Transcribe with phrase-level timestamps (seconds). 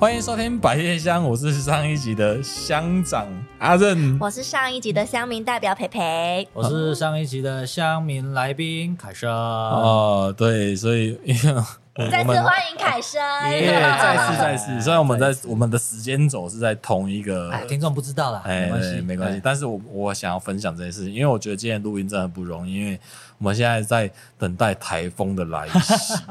[0.00, 3.26] 欢迎收听百叶香，我是上一集的乡长
[3.58, 9.28] 阿任，我是上一集的乡民代表培培，我是上一集的乡民来宾凯生。
[9.28, 11.18] 哦，对，所以
[12.12, 13.20] 再次欢迎凯生，
[13.50, 14.80] 耶，再次再次。
[14.80, 19.40] 虽然我们在我们的时间轴是在同一个，哎，听众不知道啦，哎，没关系，没关系。
[19.42, 23.00] 但是我我想要分享这件事情，因为我觉得今天录音真的很不容易，因为
[23.38, 24.08] 我们现在在
[24.38, 26.14] 等待台风的来袭。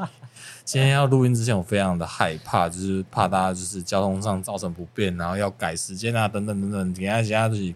[0.68, 6.92] 今天要录音之前，我非常的害怕，就是怕大家就是交通上造成不便，然后要改时间啊，等等等等。
[6.92, 7.74] 等下，下去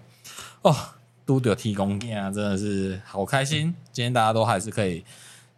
[0.60, 0.76] 哦，
[1.24, 3.74] 都得提供啊，真的是好开心。
[3.92, 5.02] 今天大家都还是可以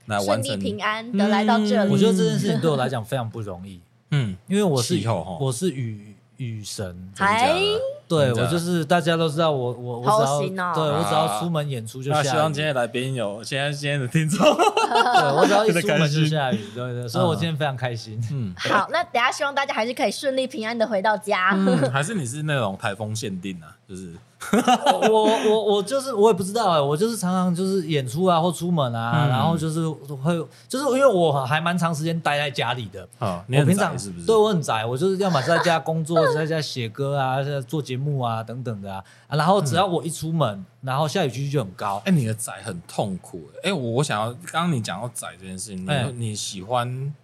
[0.06, 1.90] 来完成，平安的来到这里。
[1.90, 3.80] 我觉得这件事情对我来讲非常不容易，
[4.12, 5.02] 嗯，因为我是
[5.40, 7.58] 我是雨雨神，还。
[8.06, 12.24] 对，我就是大家都知道我我我只要对我只要出门演出就下雨。
[12.24, 18.22] 希望今天来宾有现在今天的听众，对我只要一 出门就下雨，对对，所以我今天非常开心。
[18.30, 21.56] 嗯， 好，那等下希望大家还是可以顺利平安的回到家。
[21.92, 23.76] 还是你是那种台风限定啊？
[23.88, 24.12] 就是。
[24.52, 30.36] 我我我就是我也不知道哎，我就是常常就是演出啊或出门啊，然后就是会
[30.68, 33.42] 就是因为我还蛮长时间待在家里的啊。
[33.48, 34.26] 我平常是不是？
[34.26, 39.04] 对我很宅，我就是要么在家工作，在家写歌啊，在做节目啊等等的啊。
[39.28, 42.02] 然后只要我一出门，然后下雨几率就很高。
[42.04, 43.72] 哎，你的宅很痛苦哎。
[43.72, 47.14] 我想要刚刚你讲到宅这件事情，你你喜欢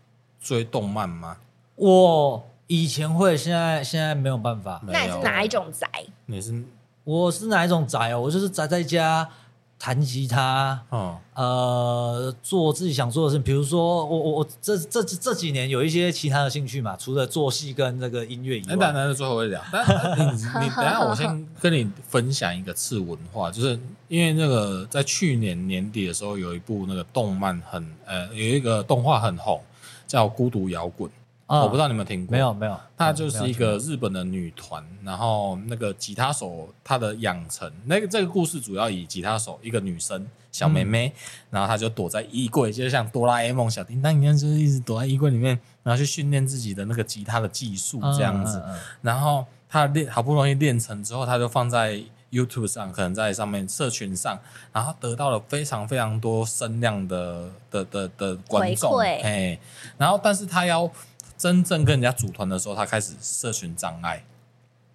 [0.40, 1.36] 追动漫吗？
[1.76, 4.80] 我以前会，现在现在没有办法。
[4.86, 5.88] 那你是哪一种宅？
[6.26, 6.62] 你是？
[7.02, 8.20] 我是哪一种宅哦？
[8.20, 9.28] 我就是宅在家
[9.82, 13.42] 弹吉他，哦，呃，做自己想做的事情。
[13.42, 18.66] 比如说，我我我这这这几年有一些其他的兴趣嘛，除了做戏跟那个音乐以外。
[18.68, 19.58] 那当然是最后会聊。
[19.72, 19.82] 但
[20.18, 29.62] 你你 等下，我先跟你分享一个次文化，就是因为那个在去年年底的时候，有一部那个动漫很呃，有一个动画很红，
[30.06, 31.10] 叫《孤独摇滚》。
[31.58, 41.12] 我不知道你们听过，没有没有，她就是一个日本的女团，然后那个吉他手她的养成，那个这个故事主要以吉他手一个女生小妹妹，
[41.50, 48.62] 然后她就躲在衣柜，就像哆啦 A 梦小叮当一样，就是一直躲在衣柜里面，然后去训练自己的那个吉他的技术这样子，
[49.02, 52.00] 然后她练好不容易练成之后，她就放在
[52.30, 54.38] YouTube 上，可能在上面社群上，
[54.72, 59.58] 然后得到了非常非常多声量的的的的观众，哎，
[59.98, 60.88] 然后但是她要。
[61.40, 64.22] 真正跟人家组团的时候，他开始社群障碍，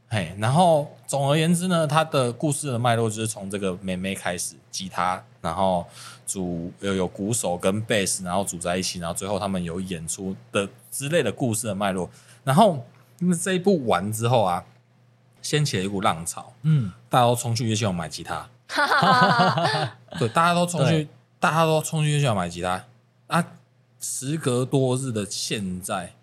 [0.07, 5.83] 嘿，然后总而言之呢，他的故事的脉络就是从这个妹妹开始，吉他，然后
[6.27, 12.07] 组有有鼓手跟贝斯，然后组在一起，然后最后他们有演出的之类的故事的脉络。
[12.43, 12.85] 然后
[13.17, 14.63] 因为这一部完之后啊，
[15.41, 18.47] 掀起了一股浪潮，嗯，大家都冲去乐器行买吉他，
[20.19, 21.07] 对，大家都冲去，
[21.39, 22.85] 大家都冲去乐器行买吉他。
[23.25, 23.43] 啊，
[23.99, 26.13] 时隔多日的现在。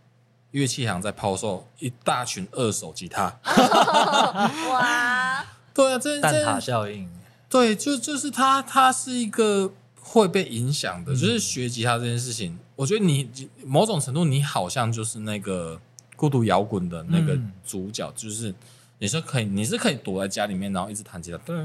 [0.52, 3.38] 乐器行在抛售一大群二手吉他，
[4.70, 5.44] 哇！
[5.74, 7.08] 对啊，这蛋塔效应，
[7.48, 12.58] 对，就就是它，它是一个会被影响的，嗯、就是学吉他这件事情。
[12.76, 13.30] 我觉得你
[13.64, 15.80] 某种程度，你好像就是那个
[16.14, 18.54] 孤独摇滚的那个主角，嗯、就是
[19.02, 21.38] 你是可以，你是可以躲在家里面，然后一直弹吉他。
[21.38, 21.56] 对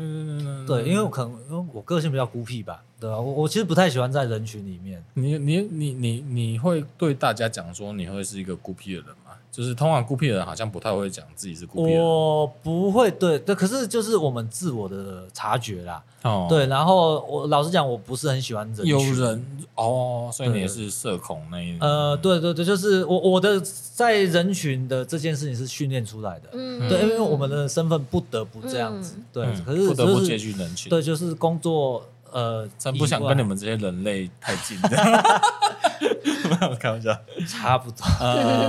[0.65, 2.83] 对因为我可能因为我个性比较孤僻吧。
[2.99, 5.03] 对啊，我我其实不太喜欢在人群里面。
[5.13, 9.26] 你你你你你会对大家讲说你会是一个孤僻的人吗？
[9.52, 12.03] 就是通常孤僻的人好像不太会讲自己是孤僻的人。
[12.03, 16.03] 我不会，对对，可是就是我们自我的察觉啦。
[16.24, 18.88] 哦，对，然后我老实讲，我不是很喜欢人群。
[18.88, 21.88] 有人哦，所以你也是社恐那一种。
[21.88, 23.59] 呃，对对对，就是我我的
[23.94, 26.50] 在人群的这件事情是训练出来的。
[26.53, 29.16] 嗯，对，因为我们的身份不得不这样子。
[29.18, 30.90] 嗯、对，可是、就是、不得不接近人群。
[30.90, 32.03] 对，就是工作。
[32.29, 34.90] 呃，真不想跟你们这些人类太近的，
[36.47, 37.17] 没有开玩笑，
[37.47, 38.05] 差不多。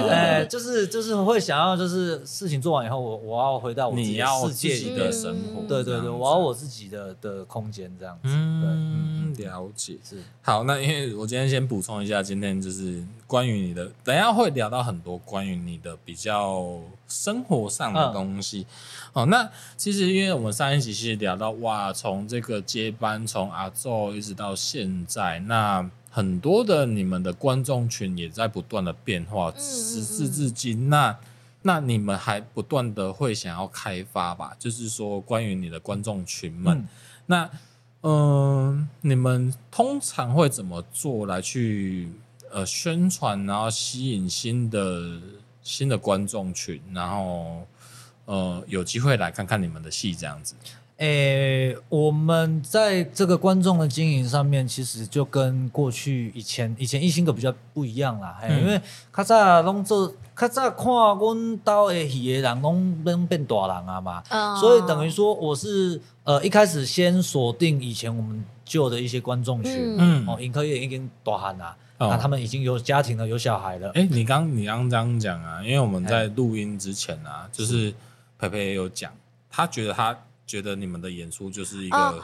[0.08, 5.62] 哎，就是就是会想要，就是事情做完以后，我我要回到我自己的世界里的生活。
[5.68, 8.28] 对对对，我要我自己的的空间这样子。
[8.28, 10.22] 嗯，了解是。
[10.42, 18.66] 好，那因为我今天先补充一下，今天就是关于你的，等一下会聊到很多关于你的比较生活上的东西。
[19.12, 31.18] 哦，那其实因为我们上一集其实聊到哇，从这个接班从阿祖一直到现在，那很多的你们的观众群也在不断的变化，时至至今，那
[31.62, 34.56] 那你们还不断的会想要开发吧？
[34.58, 36.88] 就是说关于你的观众群们，嗯、
[37.26, 37.50] 那
[38.02, 42.10] 嗯、呃，你们通常会怎么做来去
[42.50, 45.20] 呃宣传，然后吸引新的
[45.62, 47.66] 新的观众群，然后。
[48.30, 50.54] 呃，有机会来看看你们的戏这样子。
[50.98, 58.36] 诶，我们在这个观众的经营上面，其实就跟过去以前以前艺兴阁比较不一样啦。
[58.42, 58.80] 嗯、因为
[59.14, 73.88] 较早拢做，较早看阮兜的戏的人拢拢变大人啊嘛，哦、所以等于说我是呃一开始先锁定以前我们旧的一些观众群，嗯，哦，因科也已经大汉啦，那、哦、他们已经有家庭了，有小孩了。
[73.90, 77.94] 诶，你刚你刚这样讲啊，因为我们在录音之前啊，就是
[78.36, 79.12] 培培也有讲，
[79.48, 80.18] 他觉得他。
[80.48, 82.14] 觉得你们的演出就是一个、哦，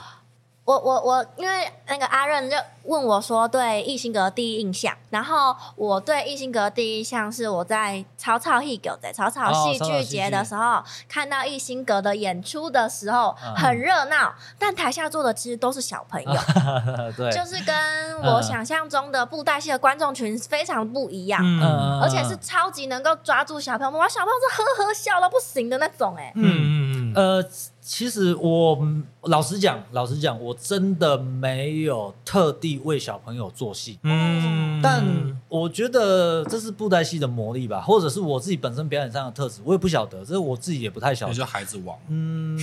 [0.65, 16.33] 我我我，因为那个阿任就问我说，对艺兴格第一印象，然后我对艺兴格第一印象是我在草草戏剧在草草戏剧节的时候，哦、看到艺兴格的演出的时候很热闹，嗯、但台下坐的其实都是小朋友，
[17.15, 27.49] 对，就是跟我想象中的布袋戏的观众群非常不一样，嗯，而且是超级能够抓住小朋友，哇，小朋友是呵呵笑到不行的那种、欸，哎，嗯嗯嗯，呃。
[27.87, 28.79] 其实我
[29.25, 33.99] 老实讲，老实讲，我真的没有特地为小朋友做戏。
[34.05, 35.05] 嗯，但
[35.51, 41.35] 我觉得这是布袋戏的魔力吧，或者是我自己本身表演上的特质，我也不晓得，这是我自己也不太晓得。
[41.35, 41.95] 就孩子王。
[42.09, 42.57] 嗯，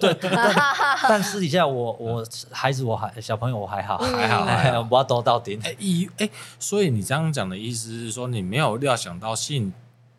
[0.00, 0.54] 对，对，但
[1.02, 5.60] 但私底下我我孩子我还小朋友我还好，还好还好，我要多到顶。
[5.62, 9.70] 哎，一哎，所以你这样讲的意思是说，你没有料想到吸引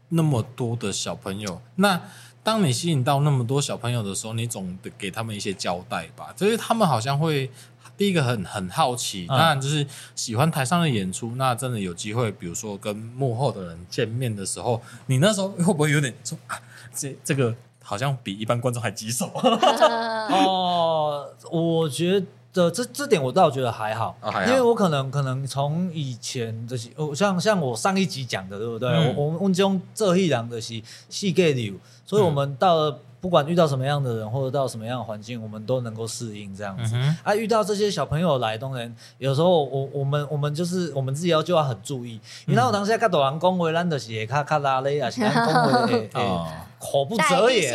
[0.09, 1.99] 那么多的小朋友，那。
[2.45, 6.31] 当你吸引到那么多小朋友的时候，你总得给他们一些交代吧？
[6.35, 7.49] 就是他们好像会
[7.97, 11.33] 第一个很很好奇，当然就是喜欢台上的演出。
[11.37, 16.61] 那真的有机会，比如说跟幕后的人见面的时候，你那时候会不会有点说啊？
[16.93, 19.25] 这这个好像比一般观众还棘手？
[19.33, 22.23] 哦，我觉
[22.61, 28.89] 得这这点我倒觉得还好，哦、还好因为我可能可能从以前这些，像像我上一集讲的，对不对？
[28.89, 31.73] 嗯、我我们这种做戏人的是细给流。
[32.05, 36.93] 所以，我们到了不管遇到什么样的人，或者到什么样的环境，我们都能够适应这样子。
[36.95, 42.19] 嗯、啊，遇到这些小朋友来，当然有时候我我们我们就是我们自己要就要很注意。
[42.45, 46.09] 你知道，我当时跟大人讲话，咱就是会卡卡拉咧，也是讲话诶。
[46.85, 47.23] 口不择
[47.61, 47.73] 言，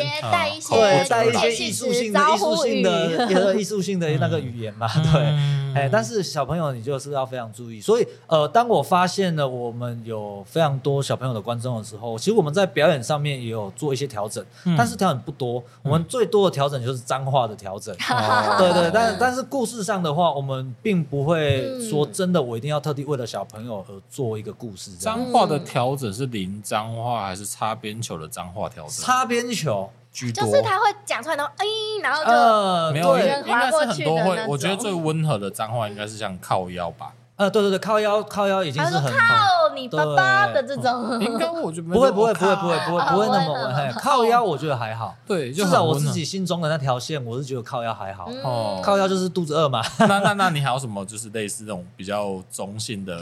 [0.70, 5.20] 对，带一些艺术性的、艺术性的、艺术性的 那个语言嘛，对，
[5.74, 7.80] 哎，但是小朋友你就是要非常注意。
[7.80, 14.44] 所以，呃，当我发现了我们有非常多小朋友的观众的时候，其实我们在表演上面也有做一些调整，
[14.76, 15.62] 但是调整不多。
[15.82, 17.94] 我们最多的调整就是脏话的调整，
[18.58, 18.90] 对对。
[18.92, 24.90] 但但是故事上的话，我们并不会说真的，我一定要特地为了小朋友而做一个故事。
[24.92, 28.92] 脏话的调整是零脏话还是擦边球的脏话调整？
[28.92, 31.64] 擦边球居多，就是他会讲出来，然后哎，
[32.02, 34.46] 然后就没有，应该是很多会。
[34.48, 37.12] 我觉得最温和的脏话应该是像靠腰吧。
[37.36, 41.18] 呃，对对对，靠腰靠腰已经是很靠你爸爸的这种。
[41.22, 43.92] 应该我觉得不会不会不会不会不会不会那么温。
[43.94, 48.28] 靠腰我觉得还好，对，至少我自己心中的那条线，我是觉得靠腰还好。
[48.44, 49.80] 哦，靠腰就是肚子饿嘛。
[50.06, 53.16] 那那那你还有什么就是类似这种比较中性的？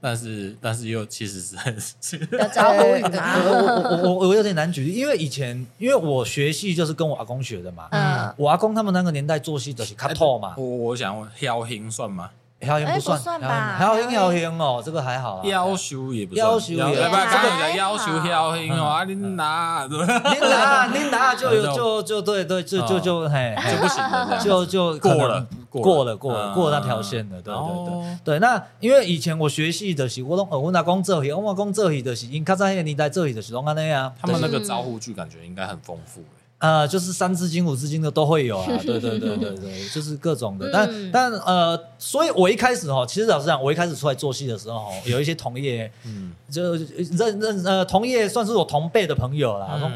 [0.00, 1.76] 但是，但是又其实是很
[2.38, 2.78] 要招呼。
[2.78, 7.88] 我我我我有点难举例，因为以前因为我学戏就是跟我阿公学的嘛。
[7.90, 8.32] 嗯。
[8.36, 10.54] 我阿公他们那个年代做戏都是卡透嘛。
[10.56, 12.30] 我我想问，萧兴算吗？
[12.60, 13.18] 萧兴不算。
[13.18, 13.76] 算吧。
[13.78, 15.42] 萧兴萧兴哦，这个还好。
[15.44, 16.46] 要求也不算。
[16.46, 17.08] 夭寿也。
[17.08, 18.84] 不，这个叫夭寿萧兴哦。
[18.84, 25.46] 啊，你拿，你拿，你拿就有就就对对就就就嘿就不行了，就就过了。
[25.70, 28.38] 过了过了过了那条线了，对对对对。
[28.38, 34.10] 那因为以前我学戏的时候，我都我阿公做戏，我阿公做戏的时候，因卡在那个年代做戏的时候，拢安尼啊。
[34.18, 36.24] 他们那个招呼剧感觉应该很丰富。
[36.58, 40.70] 呃，就是三字经五字经的都会有啊，对对对对对，就是各种的。
[40.72, 49.90] 但但呃，所以我一开始哦，其实老实讲，我一开始出来做戏的时候，有一些同业，嗯，就认认呃同业算是我同辈的朋友啦，说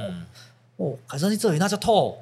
[0.77, 2.19] 哦，凯声你这里那叫透，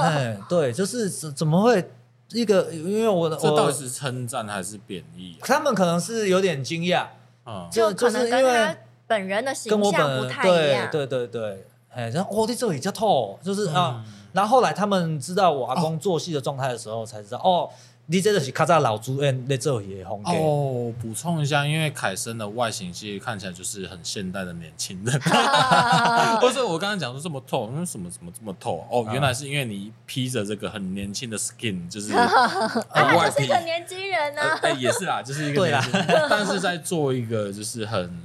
[0.00, 1.90] 哎，对，就是怎怎么会？
[2.32, 5.34] 一个，因为我的这到底是称赞还是贬义？
[5.40, 7.04] 他们可能是有点惊讶，
[7.44, 8.76] 嗯，就就是因为
[9.08, 17.68] 本人的形象不太一样，对对对，哎，然后我的这里叫透，就是啊，然后后来他们知道我阿公做戏的状态的时候，才知道哦。
[18.12, 20.92] 你这个是卡扎老主演在做也红哦。
[21.00, 25.16] 补充一下，因为凯森的外形其实看起来就是很现代的年轻人。
[26.40, 28.84] 不是我刚刚讲说这么透，那什么怎么这么透？
[28.90, 32.12] 哦，原来是因为你披着这个很年轻的 skin，就是
[32.92, 34.42] 外是一个年轻人呢。
[34.60, 38.20] 哎，也是啦，就是一个年轻人，但是在做一个就是很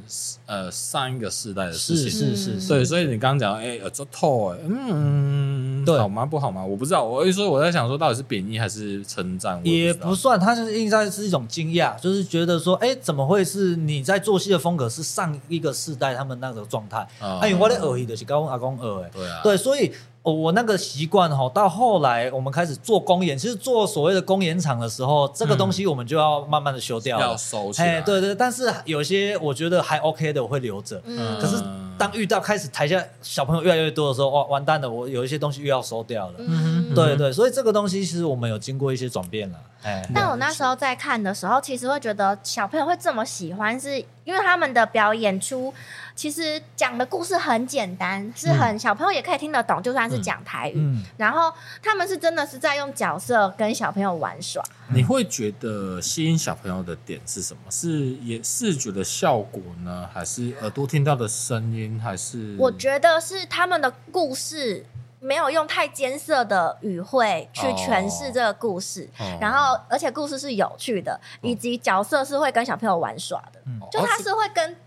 [0.46, 2.10] 呃上一个世代的事情。
[2.10, 2.68] 是是是。
[2.68, 5.84] 对，所以你刚刚讲哎，这透哎，嗯。
[5.86, 6.26] 对好吗？
[6.26, 6.66] 不好吗？
[6.66, 7.04] 我不知道。
[7.04, 9.62] 我一说我在想说，到底是贬义还是称赞？
[9.64, 17.08] 也不算，他就是应该是一种惊讶，就是觉得说，哎、欸，怎么会是你在做戏的风格是上一个世代他们那个状态？
[17.20, 19.92] 哎、嗯，我的耳戏的是跟我阿公耳，哎，对啊，对，所以。
[20.34, 28.02] 我那个习惯哈，到后来我们开始做公演，其实做所谓的公演场的时候，这个东西我们就要慢慢的修掉了，要收起来。
[28.02, 31.00] 对对，但是有些我觉得还 OK 的，我会留着。
[31.06, 31.40] 嗯。
[31.40, 31.64] 可是
[31.98, 36.34] 当遇到开始台下小朋友越来越多的时候，哇，完蛋了，我有一些东西又要收掉了。
[36.40, 36.75] 嗯。
[36.94, 39.60] 对对，所以这个东西其实我们有经过一些转变了。
[39.84, 40.08] 哎。
[40.14, 45.74] 但我那时候在看的时候，其实会觉得小朋友会这么喜欢，是因为他们的表演出。
[46.16, 50.76] 其实讲的故事很简单，是很小朋友也可以听得懂，就算是讲台语。
[50.78, 51.52] 嗯嗯、然后
[51.84, 54.64] 他们是真的是在用角色跟小朋友玩耍。
[54.94, 57.60] 你会觉得吸引小朋友的点是什么？
[57.70, 62.00] 是也视觉的效果呢，还是耳朵听到的声音？
[62.02, 64.86] 还是我觉得是他们的故事
[65.26, 74.78] 没有用太艰涩的语汇去诠释这个故事，哦、然后而且故事是有趣的，以及角色是会跟小朋友玩耍的，哦、就他是会跟。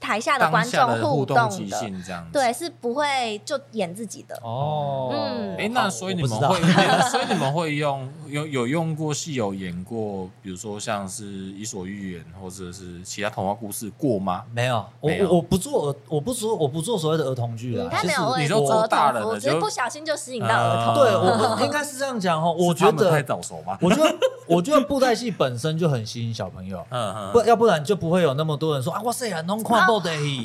[0.00, 1.36] 台下的观众互动
[1.68, 5.10] 的，对，是不会就演自己的哦。
[5.12, 6.60] 嗯，哎，那所以你们会，
[7.10, 11.24] 所以你们会用有有用过戏有演过，比如说像是
[11.56, 14.44] 《伊索寓言》或者是其他童话故事过吗？
[14.52, 17.88] 没有，我我不做，我不做，我不做所谓的儿童剧了。
[17.88, 20.94] 他没有，你说做大人的，只是不小心就吸引到儿童。
[21.04, 22.50] 对，我应该是这样讲哈。
[22.50, 23.76] 我觉得太早熟吗？
[23.80, 24.14] 我觉得，
[24.54, 26.84] 我觉得布袋戏本身就很吸引小朋友。
[26.90, 29.80] 嗯嗯，不要不然就不会有那么多人说啊，哇塞，很弄快。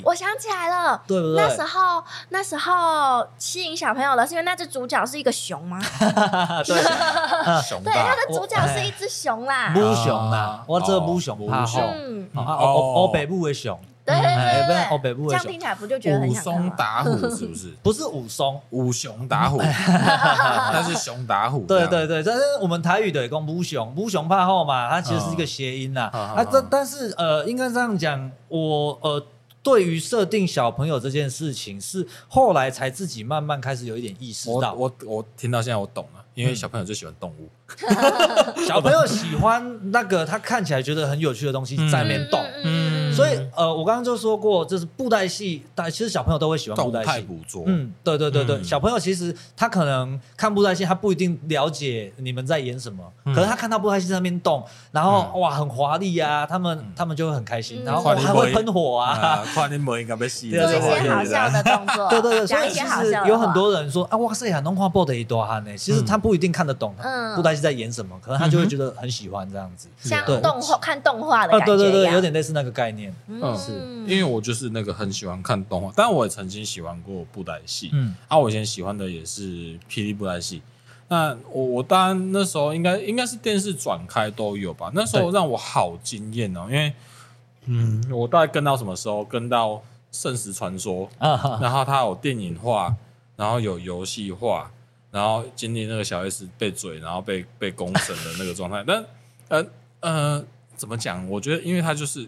[0.04, 1.42] 我想起来了，对不对？
[1.42, 5.80] 那时候那时候吸引小朋友的是因为那只主角是一个熊吗？
[6.66, 6.76] 对，
[7.68, 7.82] 熊。
[7.84, 16.40] 对，它的主角是一只熊啦，母熊啦，我这母熊，母熊，嗯，哦，北部的熊，对对对对，哦，北部的熊，这样听起来不就觉得很像？
[16.40, 17.68] 武松打虎是不是？
[17.84, 21.66] 不是武松，武熊打虎， 那是熊打虎。
[21.68, 26.10] 对对对，但是我们台语的也讲武熊，武熊怕后嘛，它其实是一个谐音呐。
[26.14, 29.24] 啊，这但是呃，应该这样讲，我呃。
[29.64, 34.72] 对于设定小朋友这件事情，是后来才自己慢慢开始有一点意识到。
[34.72, 37.50] 我我，我听到现在我懂了，因为小朋友最喜欢动物，
[38.66, 42.42] 小朋友喜欢那个他看起来觉得很有趣的东西在那边动。
[42.64, 42.87] 嗯。
[43.18, 47.22] 所以，呃，我刚刚就说过，就是布袋戏，但其实小朋友都会喜欢布袋戏。
[47.22, 47.64] 捕捉。
[47.66, 62.08] 嗯，对对对对，小朋友其实他可能看布袋戏，他不一定了解你们在演什么，可是他看到布袋戏在那边动，然后哇，很华丽啊，他们他们就会很开心，然后还会喷火啊，跨年门应该被吸，做一些好笑的动作。
[62.10, 66.94] 对对对，所以其实有很多人说啊，哇塞呀，弄花布的一多哈呢，其实他不一定看得懂
[67.36, 71.66] 布袋戏在演什么，可能他就会觉得很喜欢这样子，像动画看动画的感觉。
[71.78, 73.72] 对对对，有点类似那个概念，嗯，是。
[74.06, 77.90] 因为我就是那个很喜欢看动画，但我也曾经喜欢过布袋戏。
[77.94, 80.62] 嗯，啊，我以前喜欢的也是霹雳布袋戏。
[81.10, 84.92] 那我我当然那时候应该应该是电视转开都有吧。
[84.94, 86.94] 那时候让我好惊艳哦，因为
[87.66, 89.24] 嗯，我大概跟到什么时候？
[89.24, 89.70] 跟到
[90.12, 92.94] 《圣石传说》啊，然后它有电影化，
[93.36, 94.70] 然后有游戏化，
[95.12, 98.84] 然后经历那个小 S 被嘴，然后被被公审的那个状态。
[98.86, 99.06] 但
[99.48, 99.66] 呃
[100.02, 100.46] 呃，
[100.76, 101.26] 怎么讲？
[101.30, 102.28] 我觉得，因为它就是。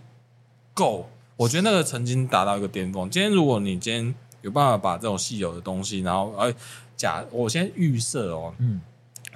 [0.74, 3.10] 够，我觉得那个曾经达到一个巅峰。
[3.10, 6.54] 今天如果你今天有办法把这种稀有的东西，然后哎，
[6.96, 8.80] 假我先预设哦，嗯，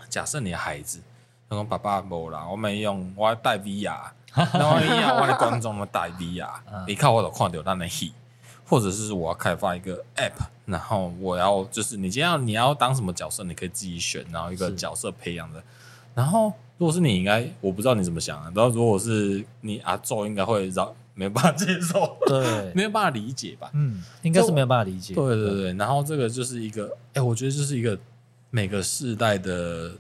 [0.10, 1.02] 假设你的孩子
[1.50, 4.00] 他说爸爸没啦，我没用，我要带 VR，
[4.34, 6.50] 然后 VR 我的观众们带 VR，
[6.88, 8.14] 你看我都看到那的戏，
[8.66, 15.62] 或者是我要开发一个 App，然后我要就是你今天要你要当什么角色，你可以自己选，然后一个角色培养的，
[16.16, 20.94] 然后如果是你应该我不知道你怎么想啊，然后如果是你阿祖应该会让。
[21.16, 23.70] 没有办法接受，对， 没有办法理解吧？
[23.74, 25.14] 嗯，应该是没有办法理解。
[25.14, 27.98] 对对对，然后这个就是一个，哎，我觉得这是一个
[28.50, 29.92] 每个世代的，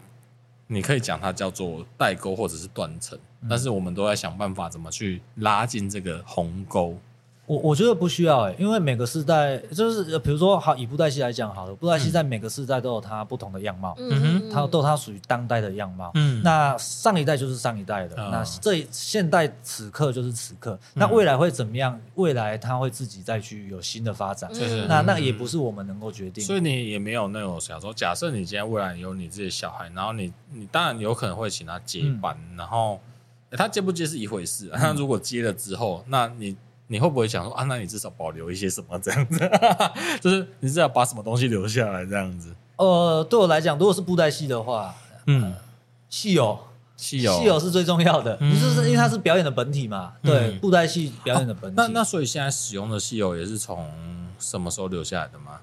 [0.68, 6.98] 你可以讲它叫做代沟或者是断层，嗯、但是我们都在想办法怎么去拉近这个鸿沟。
[7.46, 22.00] 我我觉得不需要哎、欸，因为每个世代就是，比如说好以布袋戏来讲好了，布袋戏在每个世代都有它不同的样貌，嗯哼，它都它属于当代的样貌，嗯，那上一代就是上一代的，嗯、那这现代此刻就是此刻，嗯、那未来会怎么样？
[22.16, 33.02] 未来它会自己再去有新的发展，嗯、那那也不是我们能够决定，所以你也没有那种想说，假设你今天未来有你自己的小孩，然后你你当然有可能会请他接班，嗯、然后、
[33.50, 36.56] 欸、他接不接是一回事，他、嗯、如果接了之后，那你。
[36.88, 37.64] 你会不会想说啊？
[37.64, 39.40] 那你至少保留一些什么这样子？
[40.22, 42.54] 就是你至少把什么东西留下来这样子？
[42.78, 44.94] 呃，对我来讲，如果是布袋戏的话，
[45.28, 45.54] 嗯，
[46.10, 46.60] 戏友，
[46.98, 50.14] 戏友，戏友是最重要的，嗯、就是因为它是表演的本体嘛。
[50.24, 51.82] 嗯、对，布袋戏表演的本体。
[51.82, 53.90] 啊、那那所以现在使用的戏友也是从
[54.40, 55.60] 什么时候留下来的吗？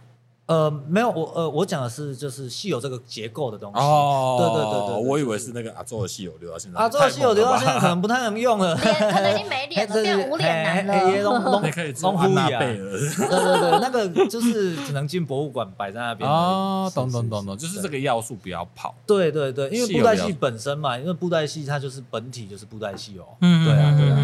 [0.51, 3.79] 呃，没有，我呃，我讲的是就是稀有这个结构的东西。
[3.79, 6.77] 哦，对对对对，我以为是那个阿周的稀有流到现在。
[6.77, 11.61] 阿周的稀有流到现在可能不太能用了，可能已经没脸了，变无脸男了。
[11.63, 12.67] 你可以装安娜贝尔。
[12.67, 16.29] 对对对，那个就是只能进博物馆摆在那边。
[16.29, 18.93] 哦，懂懂懂懂，就是这个要素不要跑。
[19.07, 23.37] 对对对，因为布袋戏本身嘛，因为布袋戏它就是本体就是布袋戏哦。
[23.41, 24.20] 嗯，对啊对啊。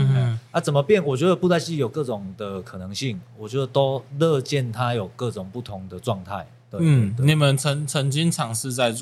[0.50, 1.04] 啊，怎么变？
[1.04, 6.46] 我觉得布袋戏有各种的可能性，我觉得都乐见它有各种不同的状态。
[6.72, 8.94] 嗯，你们曾曾经尝试在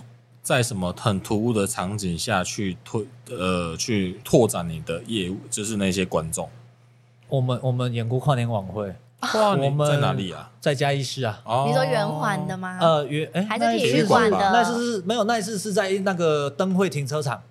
[0.43, 6.49] 在什么很突兀的场景下去推呃去拓展你的业务，就是那些观众。
[7.29, 10.51] 我们我们演过跨年晚会，跨年在哪里啊？
[10.61, 11.43] 在嘉义市啊。
[11.67, 12.79] 你说圆环的吗？
[12.81, 14.39] 呃，圆哎，还是体育馆的？
[14.39, 17.43] 那次是没有，那次是在那个灯会停车场。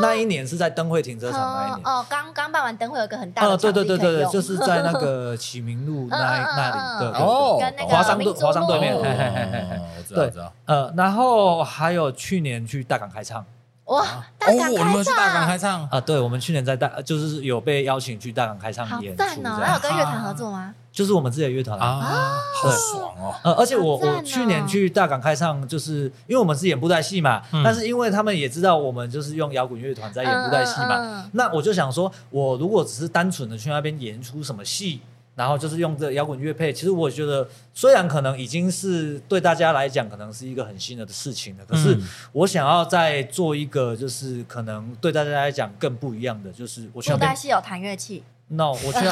[0.00, 1.80] 那一年是在灯会停车场那一年。
[1.86, 6.16] 哦，刚刚办完灯会有个很大的哦，对对对对对，就是在那个启明路那
[6.56, 13.44] 那里的哦，华商对华商对面，我知道我知道，呃，然后还有去年去大港开唱，
[13.86, 14.04] 哇，
[14.38, 15.88] 大港开唱，大港开唱。
[15.90, 20.74] 啊，对，我们去年在大就是有被邀请去大港开唱演出，好赞哦，还有跟乐团合作吗？
[20.90, 23.34] 就是我们自己的乐团啊，好爽哦！
[23.44, 35.02] 呃，而且我我去年去大港开唱，就是因为我们是演布袋戏嘛，但是因为他们也知道我们就是用摇滚乐团在演布袋戏嘛，那我就想说，我如果只是单纯的去那边演出什么戏，
[35.36, 41.96] 然后就是用这摇滚乐配，其实我觉得虽然可能已经是对大家来讲可能是一个很新的事情了，可是
[42.32, 48.24] 我想要再做一个就是可能对大家来讲更不一样的，就是我布袋戏有弹乐器。
[48.48, 48.98] no，我去，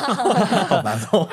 [0.68, 1.28] 好难哦，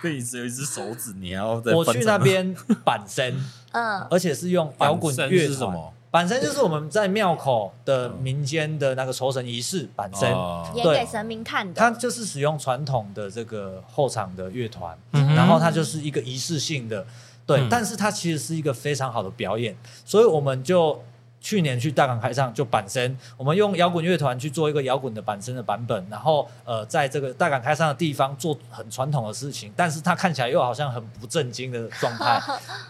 [0.00, 1.72] 对，只有一只手指，你要在。
[1.74, 3.34] 我去那边板身，
[3.72, 5.76] 嗯，而且是用摇滚乐团。
[6.12, 10.28] 板身就是我们在庙口的民间的那个酬神仪式板身，
[10.76, 11.80] 演给神明看的。
[11.80, 17.04] 它就是使用传统的这个后场的乐团，然后它就是一个仪式性的，
[17.46, 21.02] 对，但是它其实是一个非常好的表演，所以我们就。
[21.42, 32.40] 去年去大港开唱就板身，我们用摇滚乐团去做一个摇滚的板身的版本，然后呃，在这个大港开唱的地方做很传统的事情，但是他看起来又好像很不正经的状态，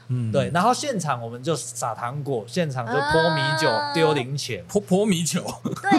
[0.09, 0.50] 嗯， 对。
[0.53, 5.42] 然后现场我们就撒糖果，现场就泼米酒、丢零钱、泼泼米酒，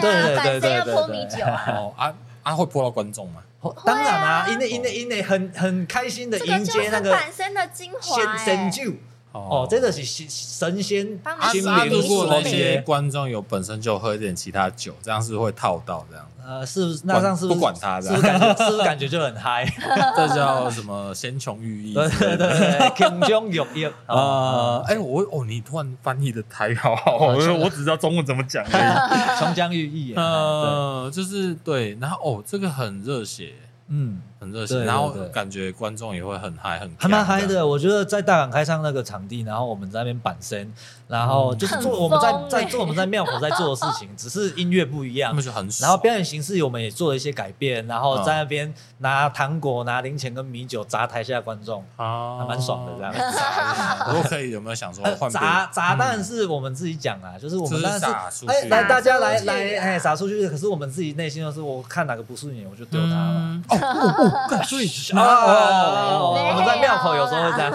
[0.00, 1.44] 对对对对泼米酒。
[1.44, 2.54] 哦 啊啊！
[2.54, 3.42] 会泼到观众吗？
[3.84, 8.92] 当然啊，因为因为因为很很开心的迎接那个板身的精华，神酒。
[9.34, 11.18] 哦，真的是神仙。
[11.24, 16.24] 阿阿，如果那些观众有本身就喝一点其他酒，这样是会套到这样。
[16.46, 17.00] 呃，是不是？
[17.04, 18.46] 那这样是不管他，是不是感觉？
[18.64, 19.66] 是不是感觉就很嗨？
[20.16, 21.12] 这叫什么？
[21.12, 21.94] 先穷寓意。
[21.94, 23.84] 对对对，穷中有益。
[24.06, 29.40] 呃，哎，我哦，你突然翻译的太好，我我只知道中文怎么讲而已。
[29.40, 30.14] 穷将寓意。
[30.14, 33.54] 呃，就是对，然后哦，这个很热血。
[33.88, 37.66] 嗯，很热情，然后感觉观众也会很嗨，很还蛮嗨的。
[37.66, 40.70] 我觉得在大港开唱那个场地，然后我们在那边板身，
[41.08, 45.34] 然后就是做我们在在做我们在庙口在做的事情， 只是音乐不一样。
[45.80, 53.12] 然后表演形式我们也做了一些改变，然后在那边拿糖果、拿零钱跟米酒砸台下观众，啊，还蛮爽的这样。
[54.08, 55.94] 如果可以，有没有想说砸砸？
[55.94, 63.60] 当然是我们自己讲啊，就是我们当然是哎来大家来来哎撒出去，可是我们自己内心就是我看哪个不顺眼，我就丢他了。
[63.68, 64.33] 哦，更
[64.66, 66.34] 注意 哦！
[66.52, 67.72] 我们在庙口有时候会这样。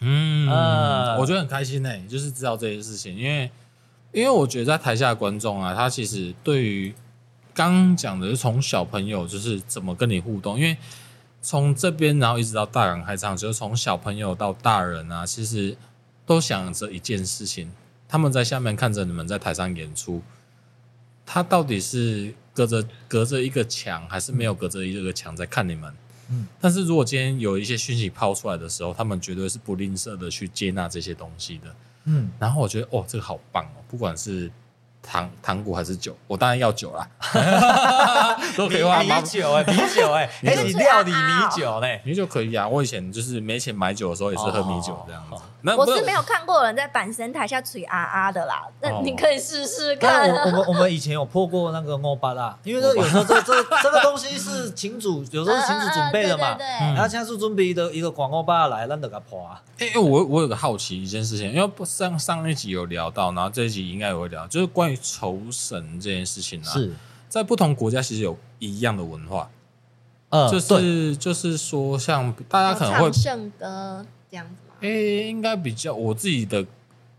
[0.00, 3.50] 嗯，我觉得很开心呢，就是知道这些事情，因为
[4.12, 6.94] 因为我觉得在台下的观众啊，他其实对于
[7.52, 10.76] 刚讲的是从小朋友就是怎么跟你互动，因为
[11.42, 15.76] 从这边然后一直到大港开唱，就是从小朋友到大人啊，其实
[16.24, 17.70] 都想着一件事情，
[18.08, 20.22] 他们在下面看着你们在台上演出，
[21.26, 22.32] 他到底是。
[22.56, 25.92] 隔着隔着一个墙，还是没有隔着一个墙在看你们。
[26.30, 31.76] 嗯，但是如果今天有一些讯息抛出来的时候，他们绝对是不吝啬的去接纳这些东西的。
[32.04, 34.50] 嗯，然后我觉得，哦，这个好棒哦，不管是。
[35.08, 36.16] 糖糖果还是酒？
[36.26, 37.08] 我当然要酒啦，
[38.56, 39.00] 都可以啊。
[39.02, 42.00] 米酒哎，米酒哎，哎，你料理米酒嘞？
[42.04, 42.66] 米酒可以啊。
[42.66, 45.42] 我以前就是没钱买酒的时候，也是喝米酒这样子。
[45.62, 48.62] 那我是没有看过有人在板神台下吹啊啊的啦。
[48.80, 50.28] 那你可以试试看。
[50.44, 56.56] 我们我们以前有破过那个欧巴啦，因为这有时候 这这这个东西是群主，有时候是群主准备的嘛。
[56.58, 59.60] 然后现在是准备一个一个广告巴来，让大家破啊。
[59.78, 64.95] 哎哎，我我有个好奇一件事情，因为上上一集有聊到，然后这一集应该也会聊，就是关于。
[65.02, 66.92] 酬神这件事情啊，是。
[67.28, 69.50] 在不同国家其实有一样的文化，
[70.30, 74.74] 呃，就是就是说，像大家可能会圣歌这样子吗？
[74.80, 76.64] 诶，应该比较我自己的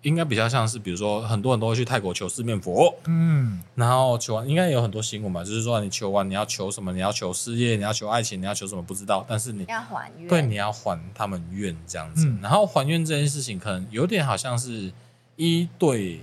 [0.04, 14.92] 应该比较像是，比如说很多人都会去泰国求四面佛，嗯，然后求完应该有很多新闻吧，就是说你求完你要求什么，你要求事业，你要求爱情，你要求什么不知道，但是你要还愿，对，你要还他们愿这样子，嗯、然后还愿这件事情可能有点好像是
[15.36, 16.22] 一对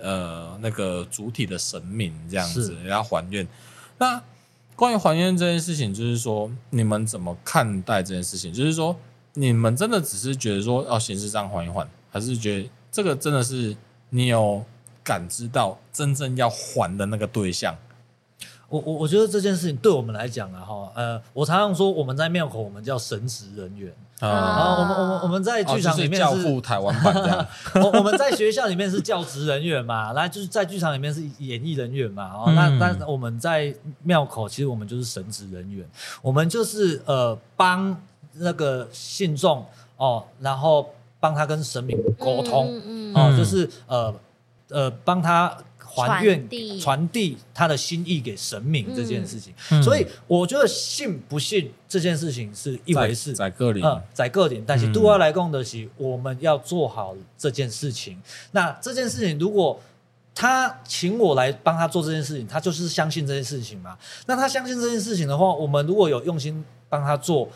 [0.00, 3.46] 呃那个主体的神明这样子是要还愿。
[3.98, 4.22] 那
[4.74, 8.52] 关于还愿这件事情，就是说你们怎么看待这件事情？
[8.52, 8.94] 就是说
[9.34, 12.70] 你们真的只是觉得说哦，形式上还一还，还是觉得？
[12.92, 13.76] 这个真的是
[14.08, 14.64] 你有
[15.04, 17.76] 感知到真正要还的那个对象。
[18.68, 24.28] 我我我觉得这件事情对我们来讲啊，哈，呃，我常常说我们在庙口，我们叫神职人员啊。
[24.28, 27.46] 然后我们我们我们在剧场里面是教父台湾版这样。
[27.82, 32.32] 我我们在学校里面是教职人员嘛，那就是在剧场里面是演艺人员嘛。
[32.34, 35.86] 哦，那但我们在庙口，其实我们就是神职人员，
[36.22, 38.00] 我们就是呃帮
[38.34, 39.64] 那个信众
[39.96, 40.90] 哦，然后。
[41.18, 44.14] 帮他跟神明沟通，嗯嗯、哦，就是呃
[44.68, 46.46] 呃，帮他还愿、
[46.80, 49.54] 传递他的心意给神明这件事情。
[49.70, 54.62] 嗯、所以我觉得信不信这件事情是一回事，在个人，嗯，在个人。
[54.66, 58.16] 但是对我来讲的是，我们要做好这件事情。
[58.16, 59.80] 嗯、那这件事情，如果
[60.34, 63.96] 他请我来帮他做这件事情，他就是相信这件事情嘛。
[64.26, 67.48] 那他相信这件事情的话，我们如果有用心帮他做。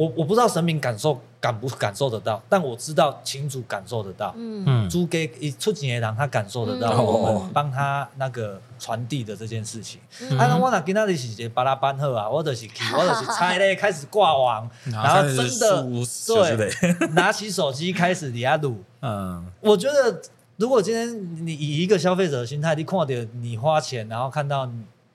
[0.00, 4.32] 我我不知道神明感受感不感受得到，但我知道请主感受得到。
[4.34, 4.64] 嗯。
[4.66, 10.00] 嗯，主给一出钱的人，他感受得到我们帮他那个传递的这件事情。
[10.38, 16.72] 啊，那我那今天的是把他搬好啊，我就是去， 我就是猜嘞，开始挂网， 然后真的对，
[17.12, 18.82] 拿起手机开始底下录。
[19.02, 20.22] 嗯，我觉得
[20.56, 23.06] 如果今天你以一个消费者的心态，你看到
[23.40, 24.66] 你花钱，然后看到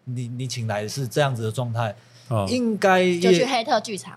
[0.03, 1.95] 你你请来的是这样子的状态，
[2.49, 4.13] 应该就去黑特剧场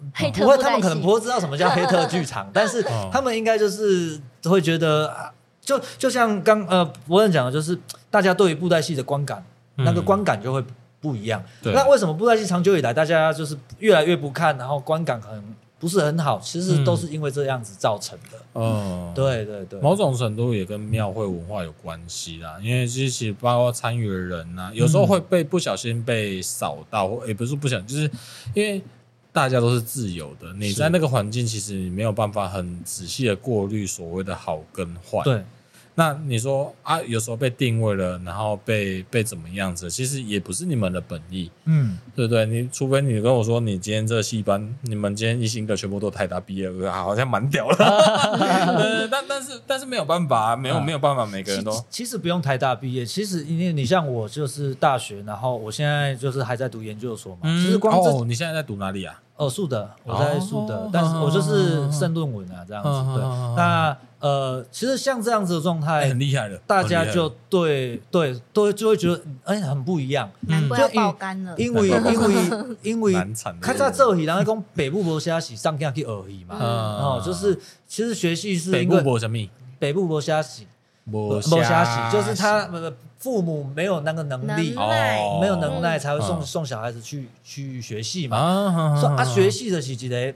[0.00, 0.30] 了。
[0.32, 2.82] 不会，他们可能不会知道什么叫黑特剧场， 但是
[3.12, 7.78] 他们应该就是会觉得，就就像刚呃博仁讲的，就是
[8.10, 9.44] 大家对于布袋戏的观感，
[9.76, 10.62] 嗯、那个观感就会
[11.00, 11.42] 不一样。
[11.62, 15.42] 那为什么布袋戏长久以来大家就是越来越不看，然后观感可能
[15.78, 16.38] 不是很好？
[16.40, 18.38] 其实都是因为这样子造成的。
[18.54, 22.56] 嗯，对对对，某种程度也跟庙会文化有关系啦。
[22.62, 28.10] 因为其实包括参与的人呐、啊，有时候会被不小心被扫到，也、嗯欸、不是不想，就是
[28.54, 28.82] 因为。
[29.36, 35.20] 大家都是自由的，你在那个环境，其实你没有办法很仔细的过滤所谓的好跟坏。
[35.24, 35.44] 对，
[35.94, 42.46] 那你说啊，有时候被定位了，然后被被怎么样子，其实也不是你们的本意，嗯，对不对？
[42.46, 47.76] 你除非你跟我说，你今天这戏班，你们今天一星的全部都台大毕业，好像蛮屌的。
[49.12, 57.42] 但但是但是没有办法，没有没有办法，每个人都其实不用台大毕业，其实因为你像我就是大学，然后我现在就是还在读研究所嘛。
[57.62, 59.22] 其实光哦，你现在在读哪里啊？
[59.36, 62.88] 哦，树德，我在树德，但是我就是剩论文啊，这样子。
[63.14, 63.22] 对，
[63.56, 72.34] 那呃，其实像这样子的状态，很厉害的，大家就对对都就会觉得哎很不一样，难怪爆肝了，因为因为
[72.82, 73.12] 因为
[73.60, 76.56] 看在这里，然后讲北部博虾是，上天去而已嘛。
[76.58, 77.54] 哦，就是
[77.86, 79.36] 其实学戏是北部博什么，
[79.78, 80.66] 北部博虾戏，
[81.12, 82.68] 无虾戏，就是他
[83.18, 84.74] 父母没有那个能力，
[85.40, 88.98] 没有能耐才会送送小孩子去去学戏嘛。
[89.00, 90.34] 说啊，学戏的是几类，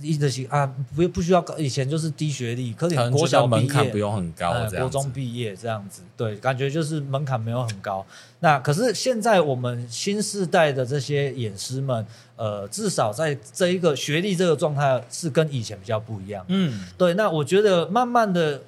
[0.00, 8.04] 一直是啊，不不需要以前就是低学历，可能国小门槛不用很高，国中毕业这样子，对，感觉就是门槛没有很高。
[8.40, 16.44] 那可是现在我们新世代的这些演师们，呃，至少在这一个学历这个状态是跟以前比较不一样。
[16.48, 17.14] 嗯，对。
[17.14, 18.62] 那我觉得慢慢的，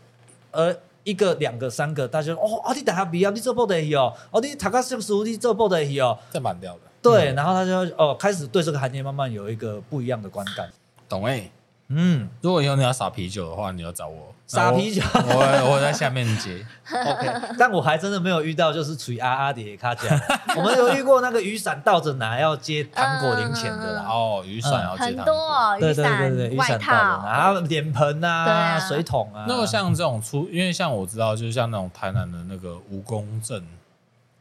[0.50, 0.76] 呃。
[1.04, 6.80] 一个、两个、三个，大家哦哦，你大学毕业，你做布袋戏哦，哦，你读个什么书，你做布袋戏哦，这蛮屌的。
[7.02, 10.70] 对，然后他就哦，开始对这个行业慢慢有一个不一样的观感。
[11.08, 11.50] 懂哎，
[11.88, 14.34] 嗯，如果以后你要撒啤酒的话，你要找我。
[14.50, 16.66] 撒啤酒，我我在下面接。
[16.90, 20.20] OK，但我还真的没有遇到就是吹啊啊的卡讲。
[20.58, 24.06] 我们有遇过那个雨伞倒着拿要接糖果零钱的啦。
[24.08, 25.24] 哦，雨伞要接糖果。
[25.24, 29.44] 很多，对对对对，雨伞倒着拿，然后脸盆啊、水桶啊。
[29.46, 33.62] 那么像这种出，因为像我知道，就是像那种台南的那个蜈蚣阵，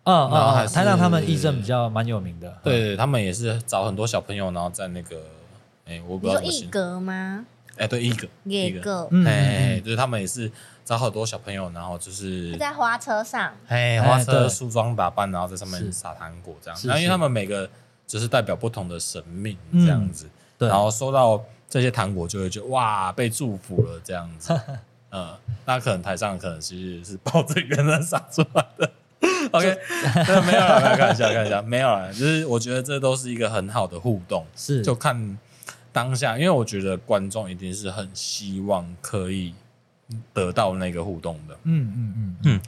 [0.06, 2.52] 嗯嗯，台南他们义阵比较蛮有名的。
[2.64, 5.18] 对对，他们也是找很多小朋友，然后在那个，
[5.88, 6.52] 哎，我不知道什么。
[6.52, 7.46] 义格吗？
[7.80, 10.52] 哎，对，一个一个，哎，就是他们也是
[10.84, 16.78] 找好多小朋友，然后就是在花车上，哎，花车梳妆打扮，然后在上面撒糖果这样。
[16.84, 17.70] 然后因为他们每个
[18.06, 24.60] 就是代表不同的神明这样子，然后收到这些糖果就会觉得哇，被祝福了这样子。
[25.12, 25.34] 嗯，
[25.66, 28.92] 那可能台上可能其实是抱着元旦撒出来的。
[29.52, 29.78] OK，
[30.46, 32.14] 没有了，没有，开玩笑，开玩笑，没有了。
[32.14, 35.40] 就是我觉得这都是一个很好的互动，是就看。
[36.00, 39.54] 当下，因为我觉得观众一定是很希望可以
[40.34, 41.54] 得到那个互动的。
[41.64, 42.38] 嗯嗯嗯嗯。
[42.46, 42.62] 嗯，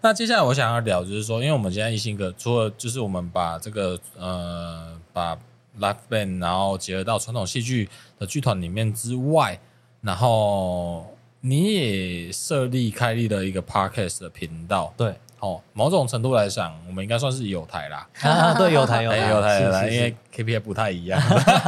[0.00, 5.36] 那接下来我想要聊，就是说，因为我们现在一心哥除了就是我们把这个呃把
[5.78, 7.86] live band 然后结合到传统戏剧
[8.18, 9.60] 的剧团里面之外，
[10.00, 15.14] 然后你也设立开立了一个 podcast 的频道，对。
[15.40, 18.08] 哦，某种程度来讲，我们应该算是有台啦。
[18.22, 19.16] 啊，对，有台有台。
[19.28, 21.20] 有台有台，因为 KPI 不太一样，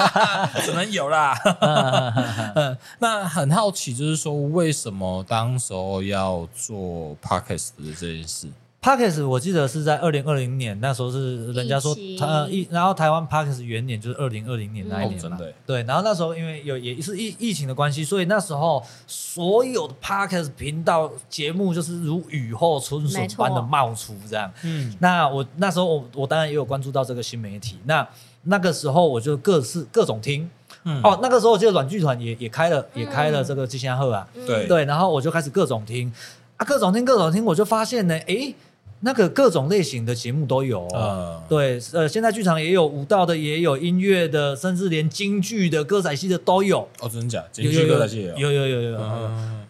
[0.65, 1.37] 只能有啦。
[2.55, 8.49] 嗯，那很好奇，就是说，为什么当时候要做 Podcast 的这件事
[8.83, 24.51] ？Podcast 我记得是在二零二零年，那时候是人家说他一，然后台湾 Podcast 元年就是二零二零年那一年嘛，对，然后那时候因为有也是疫疫情的关系，所以那时候所有的 Podcast 频道节目就是如雨后春笋般的冒出这样。
[24.65, 28.09] 嗯，那我那时候我我当然也有关注到这个新媒体，那
[28.45, 30.49] 那个时候我就各式各种听，
[30.85, 34.67] 嗯，哦，那个时候我记得软剧团也也开了也开了这个吉祥鹤啊，对。
[34.67, 36.11] 对，然后我就开始各种听。
[36.57, 38.55] 啊，各种听各种听，我就发现呢，诶。
[39.03, 46.87] 那个各种类型的节目都有，哦，嗯、对，呃，现在剧场也有舞蹈的，也有音乐的，甚至连京剧的、歌仔戏的都有。
[47.01, 47.43] 哦，真的假？
[47.51, 48.99] 京剧、歌仔戏有，有有有有。
[48.99, 49.67] 嗯、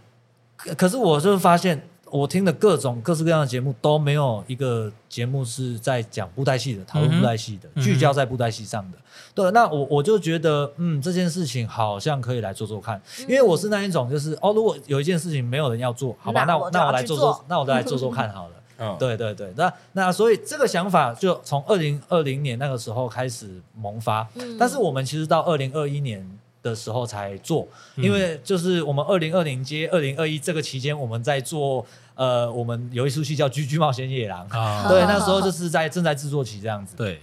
[0.57, 8.99] 可可是我就发现，我听的各种各式各样的节目都没有一个节目是在讲布袋戏的，讨论布袋戏的，嗯、聚焦在布袋戏上的。
[9.33, 18.55] 对，那我我就觉得，嗯，这件事情好像可以来做做看，因为我是那一种，就是哦，如果有一件事情没有人要做，好吧，那我那我来做做，那我再来做做看好了。
[18.81, 26.27] 嗯，对对对，那那所以这个想法就从二零二零年那个时候开始萌发，嗯，但是我们其实到二零二一年
[26.62, 36.97] 的时候才做，嗯，因为就是我们二零二零接二零二一这个期间，我们在做呃，我们有一出戏叫《居居冒险野狼》啊，对，那时候就是在正在制作期这样子。
[36.97, 37.21] 对，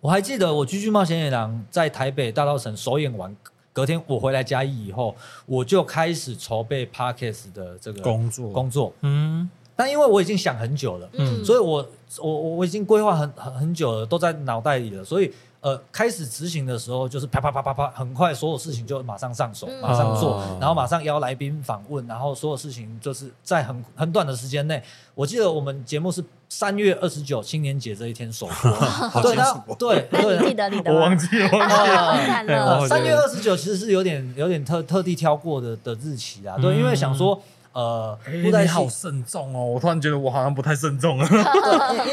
[0.00, 3.34] 我还记得我《居居冒险野狼》在台北大稻城首演完，
[3.72, 5.14] 隔天我回来嘉义以后，
[5.46, 8.50] 我就开始筹备 Podcast 的这个工作。
[8.50, 9.48] 工作，嗯。
[9.76, 11.86] 但因为我已经想很久了，嗯，所以我
[12.18, 24.82] 我我已经规划很很很久了，都在脑袋里了，所以呃，开始执行的时候就是啪啪啪啪啪，很快所有事情就马上上手，马上做，然后马上邀来宾访问，然后所有事情就是在很很短的时间内。
[25.14, 37.38] 我记得我们节目是三月二十九青年节这一天首播， 对，然后对对， 记得你的，我忘记了，三月二十九其实是有点有点特特地挑过的的日期啊，对，因为想说。
[37.76, 41.28] 呃，布袋戏好慎重哦，我突然觉得我好像不太慎重 了。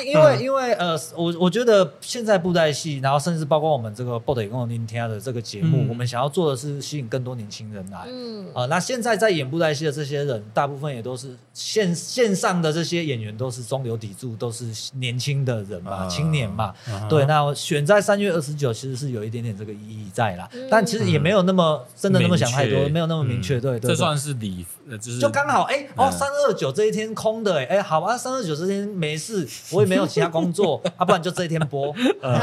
[0.03, 8.05] 因 因为因为呃，我我觉得现在布袋戏，然后甚至包括我们这个《布袋公听天》的这个节目，我们想要做的是吸引更多年轻人来。
[8.09, 16.73] 嗯啊，那现在在演布袋戏的这些人，大部分也都是线线上的这些演员，都是中流砥柱，都是年轻的人嘛，青年嘛。
[17.07, 23.61] 对，那选在三月二十九，其实是有一点点这个意义在啦，但其实也没有那么真的那么想太多，没有那么明确。
[23.61, 24.65] 对，这算是礼，
[24.99, 25.52] 就是就刚好。
[25.53, 32.39] 好，哎、欸，哦，三二九这一天空的、欸，哎，哎，好啊，三二九这天没事，我也没有其他工作， 啊，不然就这一天播， 嗯、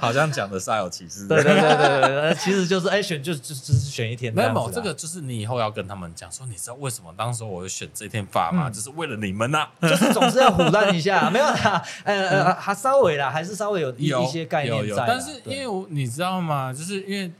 [0.00, 8.68] 好像讲的煞有其事， 对对对对对，其实就是哎、欸，选就就只是选一天，没有，这个就是你以后要跟他们讲说，你知道为什么当时我会选这一天发吗？
[8.68, 16.72] 嗯、就是为了你们呐、啊，就是总是要唬烂一下，没有啦，呃呃，还稍微啦，还是稍微有一一些概念在，有有有，但是因为我你知道吗？
[16.72, 17.30] 就是因为。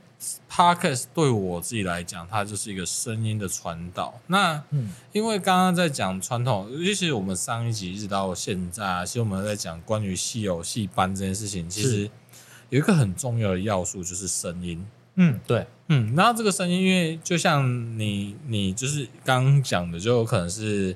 [0.49, 4.19] Podcast 对我自己来讲，它就是一个声音的传导。
[4.27, 12.09] 那，嗯，因为刚刚在讲传统，尤其是我们上一集一直到现在，其实我们在讲关于戏偶戏班这件事情，其实
[12.69, 14.85] 有一个很重要的要素就是声音。
[15.15, 20.95] 嗯，对，嗯，然后这个声音，因为就像你，你就是刚刚讲的，就有可能是。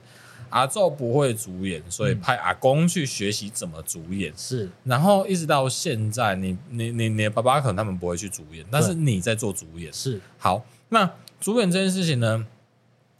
[0.49, 4.33] 阿祖不会主演，所以派阿公去学习怎么主演。
[4.35, 9.91] 是，然后一直到现在，你你你你的爸爸可能他们不会去主演，但是你在做主演。
[9.93, 12.45] 是，好，那主演这件事情呢，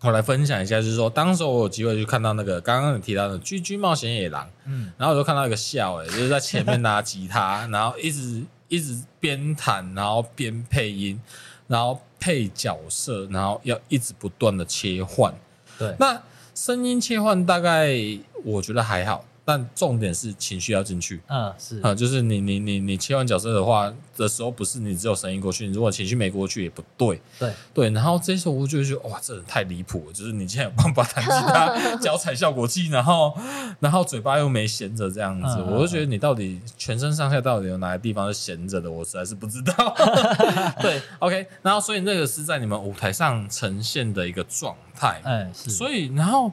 [0.02, 11.20] 我来分享一下，就是说，当时我有机会去看到那个刚刚你提到的《居居冒险野狼》，嗯，然后我就看到一个笑，哎，就是在前面拿吉他， 然后一直一直边弹，然后边配音，
[11.68, 15.34] 然后配角色，然后要一直不断的切换。
[15.78, 16.22] 对，那。
[16.60, 17.96] 声音切换大概
[18.44, 21.22] 我觉得还好，但重点是情绪要进去。
[21.28, 27.22] 嗯，是啊，就是你你你你切换角色的话的时候，不是你只有声音过去，你如果情绪没过去也不对。
[27.40, 30.12] 对对，然后这时候我就觉得哇，这人太离谱了！
[30.12, 33.34] 就是你竟然有办法弹吉他、 脚踩效果器，然后
[33.80, 39.96] 然后嘴巴又没闲着这样子，嗯、我就觉得你到底全身上下到底有哪个地方是闲着的，我实在是不知道。
[40.82, 45.22] 对，OK，然后所以那个是在你们舞台上呈现的一个状态。
[45.24, 46.52] 哎，是，所以然后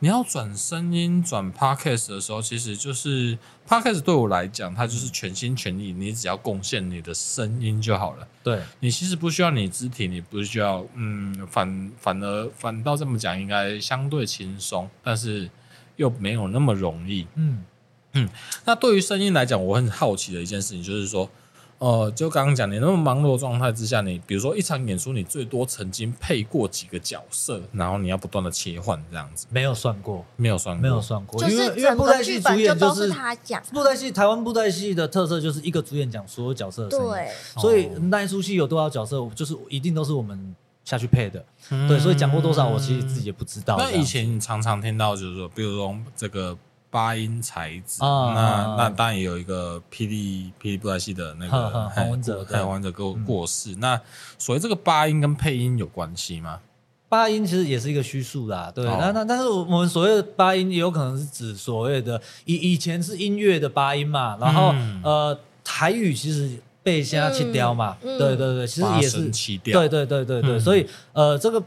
[0.00, 8.28] 你要转声音转 podcast 的时候，其实就是 podcast 对我来讲，它就是全心全意，你只要贡献你的声音就好了。
[8.42, 15.50] 对，你其实不需要你肢体，你不需要，嗯，反反而反倒这么讲，应该相对轻松，但是
[15.96, 17.26] 又没有那么容易。
[17.34, 17.64] 嗯
[18.12, 18.28] 嗯，
[18.64, 21.30] 那对于声音来讲，我很好奇的一件事情就是说。
[21.78, 43.76] 哦、呃，就刚刚讲，你那么忙碌的状态之下，你比如说一场演出，你最多曾经配过几个角色，然后你要不断的切换这样子，没有算过，没有算过，没有算过，因为因为布袋戏主演就是他讲，布袋戏台湾布袋戏的特色就是一个主演讲所有角色的声音，对，所以那一出戏有多少角色，就是一定都是我们下去配的，嗯、对，所以讲过多少，我其实自己也不知道。
[43.78, 46.56] 那以前你常常听到就是说，比如说这个。
[46.90, 53.72] 八音才子，啊、那那当然也有一个霹雳霹雳布莱西的那个黄文哲，黄文哲过过世。
[53.74, 54.00] 嗯、那
[54.38, 56.60] 所谓这个八音跟配音有关系吗？
[57.08, 58.84] 八音其实也是一个虚数啦，对。
[58.86, 69.30] 哦、那那但是我们所谓的八音也有可能是指所谓的以以前是音乐的八音嘛，然后、嗯、呃台语其实被现在去雕嘛，嗯、对对对，其实也是
[69.62, 71.62] 对对对对对，嗯、所以呃这个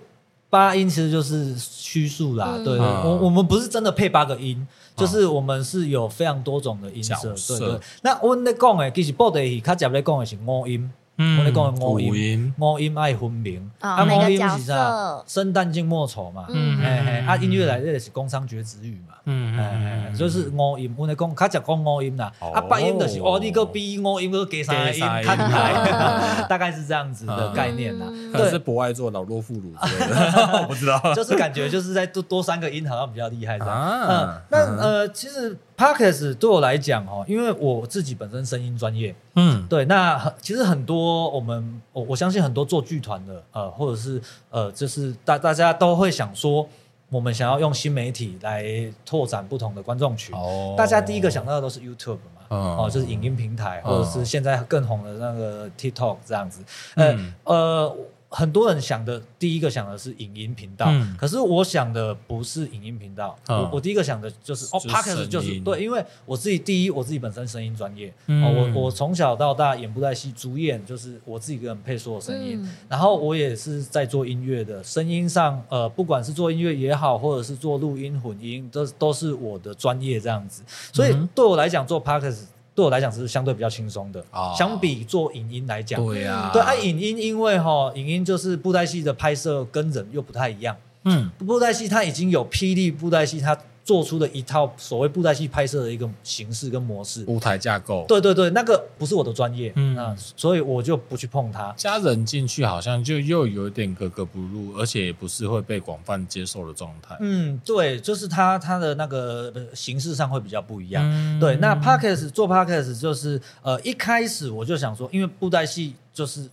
[0.50, 4.68] 八音其实就是虚数啦，嗯、对，对，我我们不是真的配八个音。
[4.96, 7.80] 就是我们是有非常多种的音色，色对对。
[8.02, 10.92] 那我们在讲的其实报的戏，他讲的讲的是五音。
[11.38, 13.70] 我咧讲五音，五音爱分明。
[13.82, 15.22] 啊，五音是啥？
[15.28, 16.46] 生旦净末丑嘛。
[16.48, 17.28] 嗯嗯。
[17.28, 19.16] 啊，音乐来这是宫商角徵羽嘛。
[19.26, 20.16] 嗯嗯。
[20.16, 22.32] 就是五音，我咧讲，他讲讲五音啦。
[22.40, 28.06] 啊，八音就是哦，你个比五音个加三个音，看台， 大概是这样子的概念呐。
[28.34, 31.14] 对，是博爱座老弱妇孺之类的， 我不知道。
[31.14, 34.08] 就是感觉就是在多多三个音，好像比较厉害这样。
[34.08, 35.58] 嗯，那呃，其实。
[35.80, 46.68] Podcast 对我来讲哦，因为我自己本身声音专业，嗯，对，那其实很多我们我我相信很多做剧团的呃，或者是呃，就是大大家都会想说，
[47.10, 48.66] 我们想要用新媒体来
[49.06, 50.36] 拓展不同的观众群。
[50.36, 56.62] 哦，大家第一个想到的都是 YouTube 嘛，哦，哦，就是影音平台，或者是现在更红的那个 TikTok 这样子，
[56.98, 57.34] 嗯。
[57.46, 57.96] 呃。
[58.30, 80.62] 呃很多人想的第一个想的是影音频道，嗯、可是我想的不是影音频道，嗯、我我第一个想的就是哦 Podcast 就是对，因为我自己第一我自己本身声音专业，嗯、哦，我我从小到大演布袋戏主演，就是我自己一个人配所有声音，嗯、然后我也是在做音乐的，声音上呃不管是做音乐也好，或者是做录音混音，这都是我的专业这样子，
[80.94, 82.44] 所以对我来讲做 Podcast。
[82.80, 93.58] 对我来讲是相对比较轻松的，哦、相比做影音来讲，对啊，对啊，影音因为哈，影音就是布袋戏的拍摄跟人又不太一样，嗯，布袋戏它已经有霹雳布袋戏它。
[93.90, 101.74] 做出的一套所谓布袋戏拍摄的一个形式跟模式，舞台架构，对对对，那个不是我的专业，嗯啊，所以我就不去碰它。
[101.76, 107.18] 家人进去好像就又有点格格不入，而且也不是会被广泛接受的状态。
[107.20, 111.04] 嗯，对，就是它它的那个形式上会比较不一样。
[111.04, 116.48] 嗯、对，那 Podcast 做 Podcast 就是呃一开始我就想说，因为布袋戏就是。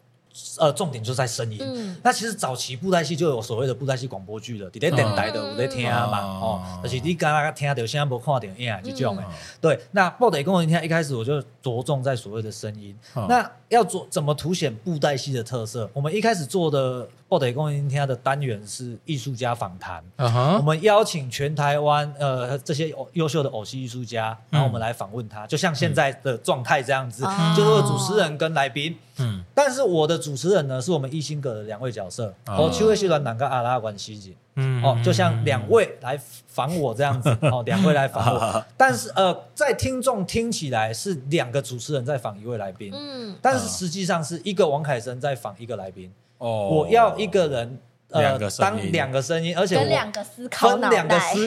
[0.59, 1.59] 呃，重点就在声音。
[1.61, 9.23] 嗯、那其实早期布袋戏就有所谓的布袋戏广播剧了，在电台的有在听嘛，嗯、哦，就是你刚刚听到，现在无看到影就这种的。
[9.23, 12.97] 嗯、对，那布袋戏广播剧一开始我就着重在所谓的声音。
[13.17, 15.91] 嗯、那要做怎么凸显布袋戏的特色？
[15.93, 20.01] 我们一开始做的布袋戏广播剧的单元是艺术家访谈。
[20.17, 28.97] 嗯、我们邀请全台湾呃这些优秀的偶戏艺术家，然后我们来访问他，嗯、就像现在的状态这样子，嗯、就是主持人跟来宾。
[29.19, 47.79] 嗯，但是我的主持人呢，是我们一心阁的两位角色，哦，七位戏团长跟阿拉关系紧，嗯，哦，就像两位来访我这样子， 哦，两位来访我， 但是呃，在听众听起来是两个主持人在访一位来宾，嗯，但是实际上是一个王凯生在访一个来宾，哦，我要一个人
[48.11, 50.49] 呃当两个声音，而且我分两个思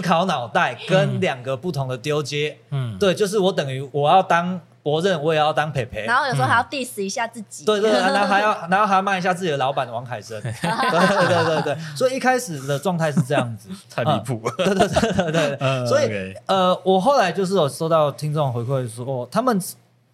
[0.01, 4.61] 考脑袋跟两个不同的丢接，嗯，对，就是我等于我要当。
[4.81, 14.41] 博任，我也要当培培，然后有时候还要 diss 一下自己，对对，然后还要， 然后还要骂一下自己的老板王凯生， 对对对对，所以一开始的状态是这样子， 太离谱。
[14.47, 19.61] 了，对对对对对，所以呃，我后来就是有收到听众回馈说，他们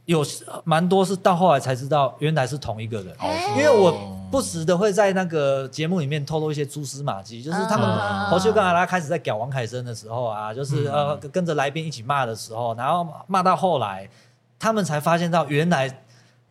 [0.05, 0.25] 有
[0.63, 3.15] 蛮多是到后来才知道，原来是同一个人，
[3.57, 3.91] 因为我
[4.31, 7.87] 不时的会在那个节目里面透露一些蛛丝马迹，就是他们
[8.29, 14.09] 侯秀跟阿拉开始在屌王凯生的时候啊，就是呃跟着来宾一起骂的时候，然后骂到后来。
[14.59, 16.03] 他们才发现到，原来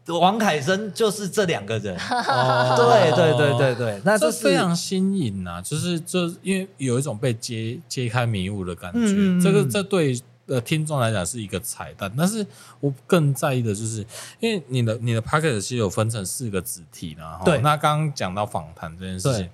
[0.06, 1.96] 王凯生就是这两个人。
[1.98, 8.98] 哦，对对对对对，那这非常新颖呐，就是就因为有一种被揭揭开迷雾的感觉。
[9.00, 12.46] 嗯，这个这对呃听众来讲是一个彩蛋，但是
[12.80, 14.04] 我更在意的就是，
[14.40, 19.48] 因为你的你的 podcast 其实有分成四个子题，然后对，那刚刚讲到访谈这件事情。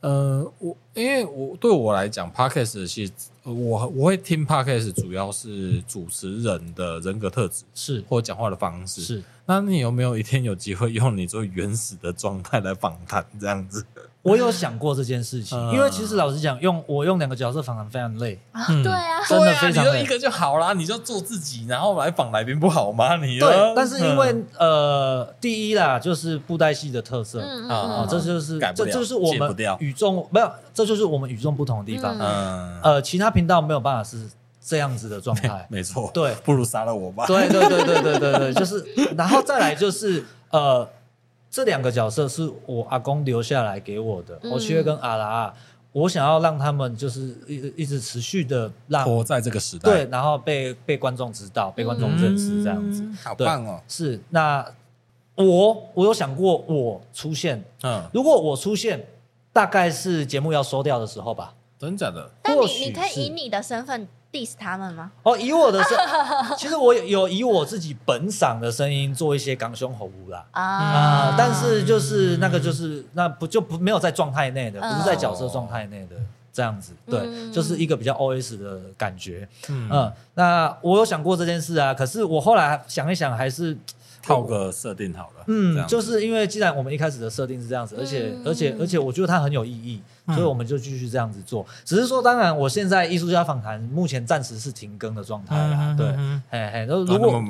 [0.00, 3.52] 呃，我因为我对我来讲，Podcast 其实我
[3.88, 9.24] 我会听 Podcast，主要是主持人的人格特质是或讲话的方式是。
[9.46, 13.84] 那你有没有一天有机会用你最原始的状态来访谈这样子？
[14.26, 18.66] 我有想过这件事情，因为其实老实讲，用我用两个角色访谈非常累啊。
[18.82, 19.92] 对啊，真的非常累。
[19.92, 23.16] 你就一个就好啦，你就做自己，然后来访来宾不好吗？
[23.16, 32.16] 你对，但是因为呃，第一啦，就是布袋戏的特色啊，这就是这就是我们与众没有，这就是我们与众不同的地方。
[32.18, 34.28] 嗯，呃，其他频道没有办法是
[34.64, 35.66] 这样子的状态。
[35.70, 37.24] 没错，对，不如杀了我吧。
[37.26, 38.84] 对对对对对对对，就是，
[39.16, 40.88] 然后再来就是呃。
[41.50, 45.54] 这两个角色是我阿公留下来给我的，我去跟阿拉，
[45.92, 53.80] 我想要让他们就是一一直持续的让活在这个时代，对，然后被被观众知道，被观众认识这样子，嗯、好棒哦！
[53.88, 54.66] 是那
[55.34, 59.06] 我我有想过我出现，嗯，如果我出现，
[59.52, 61.54] 大概是节目要收掉的时候吧？
[61.78, 62.30] 真假的？
[62.42, 64.06] 但你你可以以你的身份。
[64.36, 65.10] Diss 他们吗？
[65.22, 65.96] 哦，以我的声，
[66.58, 70.44] 其实我有以我自己本嗓的声音做一些港胸喉无啦。
[70.50, 76.16] 啊，但是就是那个就是那不就不没有在状态内的，不是在角色状态内的
[76.52, 83.76] 这样子，对，就是一个比较 OS 的感觉，嗯，那我有想过这件事啊，可是我后来想一想，还是
[84.22, 90.02] 套个设定好了，嗯，就是因为既然我们一开始的设定是这样子，而且而且而且我觉得它很有意义。
[90.26, 95.94] 所以我们就继续这样子做，只是说，当然，我现在艺术家访谈目前暂时是停更的状态啦。
[95.96, 96.06] 对，
[96.50, 97.42] 嘿嘿，如果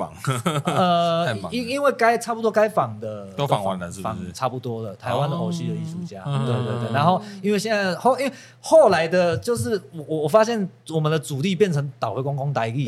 [0.65, 4.31] 呃， 因因为该差不多该访的都访完了，是不是？
[4.31, 4.95] 差不多了。
[4.95, 6.93] 台湾的偶戏的艺术家，对对对。
[6.93, 12.85] 然后，因为现在后，因为后来的，就是我我发现我们的主力变成岛回公公台语。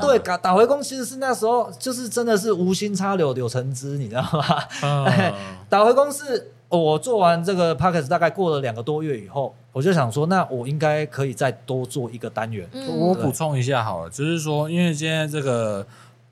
[0.00, 5.34] 对，岛岛回公其实是那时候就是真的是无心插柳柳成枝，你知道吗？
[5.68, 6.52] 岛回公是。
[6.78, 12.68] 我做完这个 podcast 大概过了两个多月以后，我就想说，那我应该可以再多做一个单元。
[12.72, 15.86] 嗯、我补充一下好了，就是说，因为今天这个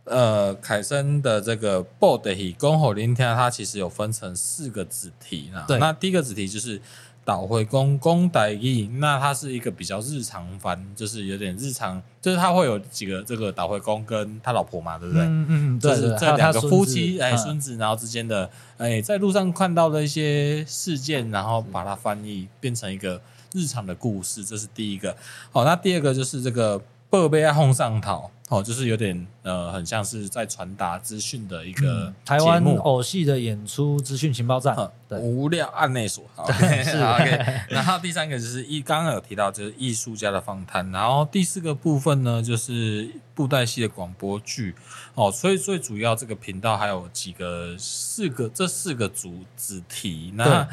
[0.05, 5.65] 呃凯森的这个 body 公吼聆听，它其实有分成四个子题呢。
[5.69, 6.81] 对，那第一个子题就是。
[7.29, 15.25] 岛回公公台语，那它是一个比较日常番，就是有点日常，就是他会有几个这个岛回公跟他老婆嘛，对不对？
[15.25, 18.49] 嗯嗯，对，就是这两个夫妻哎孙子，然后之间的
[18.79, 23.21] 哎在路上看到的一些事件，然后把它翻译变成一个
[23.53, 25.15] 日常的故事，这是第一个。
[25.53, 28.31] 好，那第二个就是这个报备红上讨。
[28.49, 36.25] 哦，就是有点呃，很像是在传达资讯的一个，嗯、台湾偶戏的演出资讯情报站，嗯、对无料案内所。
[36.35, 37.61] Okay, 是 OK。
[37.69, 40.91] 然后第三个就是一刚刚有提到，就是艺术家的访谈。
[40.91, 44.75] 然后第四个部分呢，就是布袋戏的广播剧。
[45.15, 50.33] 哦，所以最主要这个频道还有几个四个这四个主子题。
[50.37, 50.67] 那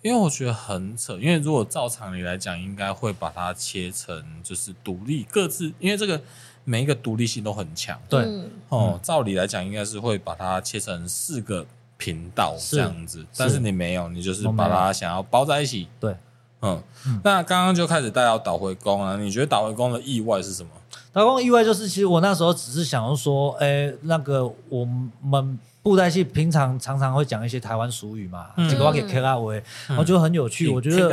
[0.00, 6.22] 因为我觉得很扯，因为如果照常理来讲，应该会把它切成就是独立各自，因为这个。
[6.68, 8.28] 每一个独立性都很强，对。
[8.68, 11.64] 哦，照理来讲应该是会把它切成四个
[11.96, 16.14] 频道这样子，但是你没有，你就是把它想要包在一起，对，
[16.60, 16.82] 嗯，
[17.24, 20.68] 那刚刚就开始带到导回宫了，你觉得导回宫的意外是什么？
[21.12, 24.84] 导回公意外就是，其实我那时候只是想要说，哎，那个我
[25.22, 25.58] 们。
[25.88, 29.62] 布袋戏平常常常会讲一些台湾俗语嘛，这个话给 K R 维，
[29.96, 30.68] 我觉得很有趣。
[30.68, 31.08] 我觉得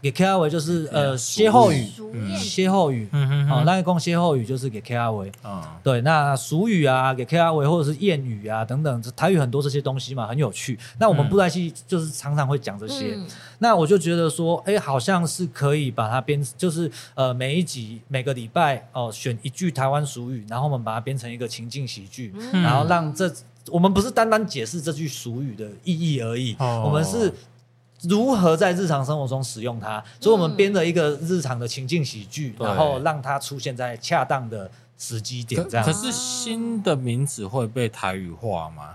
[0.00, 1.86] 给 K R 维就是呃歇后语，
[2.38, 5.30] 歇后语，哦，那一共歇后语就是给 K R 维。
[5.82, 10.78] 对，那俗语啊，给 K R 维或者是谚语啊等等，台语很多这些东西嘛，很有趣。
[10.98, 13.18] 那我们布袋戏就是常常会讲这些，
[13.58, 23.30] 那我就觉得说，哎，好像是可以把它编，就是呃每一集每个礼拜哦选一句台湾俗语，然后我们把它编成一个情境喜剧，然后让这。
[23.68, 27.32] 我们不是单单解释这句俗语的意义而已，哦、我们是
[28.02, 29.98] 如何在日常生活中使用它。
[29.98, 35.66] 嗯、所以，我们编了一个日常的情境喜剧，对然后让它出现在恰当的时机点。
[35.68, 38.94] 这样，可是新的名字会被台语化吗？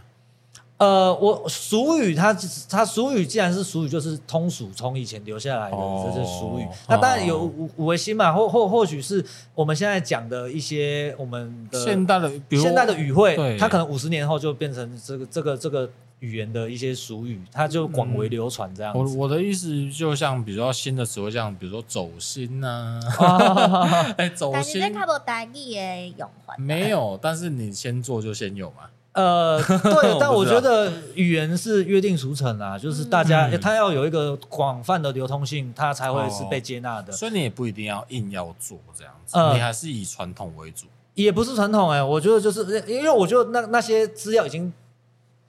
[0.80, 2.34] 呃，我俗语它
[2.70, 6.64] 它俗语既然是俗语，就是通俗，从以前留下来的这些俗语。
[6.64, 9.24] 哦、那当然有五五维新嘛，或或或许是
[9.54, 19.18] 我们现在讲的一些我们的现代的比如现代的语汇，它可能五十年后就变成这个这个这个语言的一些俗语，它就广为流传这样子。
[19.18, 23.02] 我我的意思就像比如说新的词汇，像比如说走心呐，
[24.16, 24.80] 哎，走心。
[24.80, 28.84] 但是它代意的用法没有，但是你先做就先有嘛。
[29.14, 37.12] 呃，对， 但我觉得语言是约定俗成啊，就是大家他要有一个广泛的流通性，它才会是被接纳的。
[37.12, 40.86] 所以你也不一定要硬要做这样子，你还是以传统为主。
[41.16, 44.72] 也不是传统哎，我觉得就是因为我觉得那那些资料已经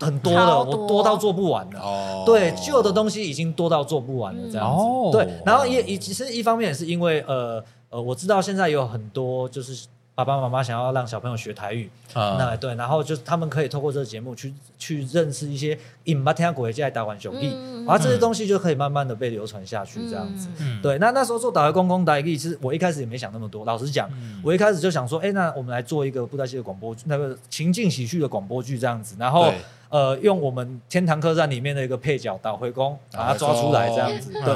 [0.01, 1.81] 很多了，我多到做不完了。
[1.81, 5.13] 哦，对，旧的东西已经多到做不完了，这样子。
[5.13, 9.87] 对，然后也也其实一方面也是因为呃呃，我知道现在有很多就是。
[10.25, 17.49] 爸爸妈妈想要让小朋友学台语，啊、那对，然后就是他们可以透过这个节目去去认识一些引巴天国在台湾兄弟，
[17.85, 20.49] 然后这些东西就可以慢慢的被流传下去，这样子。
[20.59, 23.65] 嗯、对，那那时候做导游公公台语，其实我一开始也没想那么多。
[23.65, 29.53] 老实讲，嗯、我一开始就想说，哎，那我们来做一个布袋戏的广播剧，那个情境喜剧的广播剧这样子，然后
[29.89, 34.55] 呃，用我们天堂客栈里面的一个配角导回公把他抓出来这样子，对。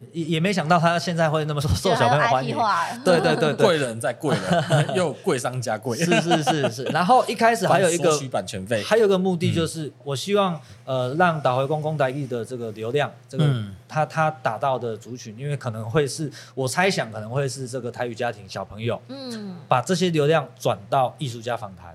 [0.00, 2.56] 嗯也也没想到他现在会那么受受小朋友欢迎，
[3.04, 6.84] 对对对对，贵人在贵人， 又贵商家贵，是是是是。
[6.84, 13.44] 然后一开始还有一个版权费，还有一个目的就是，我希望呃让导回公公台语的这个流量，这个
[13.86, 21.94] 他他打到的族群，因为可能会是我猜想可能会是这个台语家庭小朋友，嗯，把这些流量转到艺术家访谈。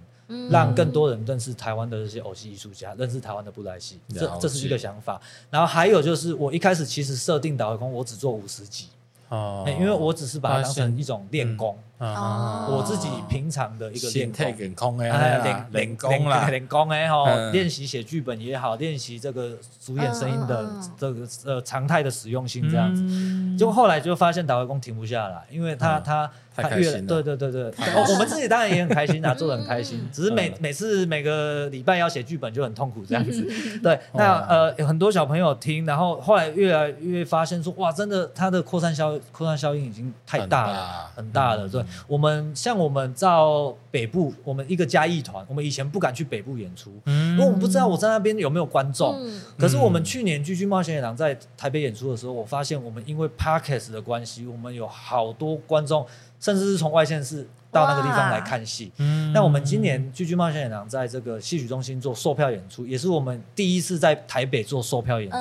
[0.50, 5.22] 让更多人认识台湾的这些偶戏艺术家，认识台湾的布莱戏，这这是一个想法。
[5.50, 8.88] 然后还有就是，我一开始其实设定导游工，我只做五十集。
[9.30, 14.30] 哦，因为我只是把它当成一种练功，我自己平常的一个练
[14.76, 20.68] 功，练练功啦，练功哎吼，练习写剧本也好，练习这个主演声音的
[20.98, 23.58] 这个呃常态的使用性这样子。
[23.58, 27.74] 就后来就发现导回公停不下来，因为他他他越对对对对，
[28.10, 33.48] 我们自己当然也很开心啊， 做的很开心，只是每每次每个礼拜要写剧本就很痛苦这样子。
[33.82, 39.18] 对，那呃有很多小朋友听，然后后来越来越发现说哇，真的他的扩散效。
[39.32, 41.68] 扩散效应已经太大了，很大了。
[41.68, 49.20] 对，我们像我们到北部，我们一个嘉义团，我们以前不敢去北部演出，因为我们不知道我在那边有没有观众。
[49.58, 56.06] 可是我们去年《巨巨冒险野狼》在台北演出的时候，我发现我们因为 Podcast 的关系，我们有好多观众，
[56.40, 58.92] 甚至是从外县市到那个地方来看戏。
[59.34, 65.38] 那我们今年《巨巨冒险野狼》在这个戏曲中心做售票演出，也是我们第一次在台北做售票演出。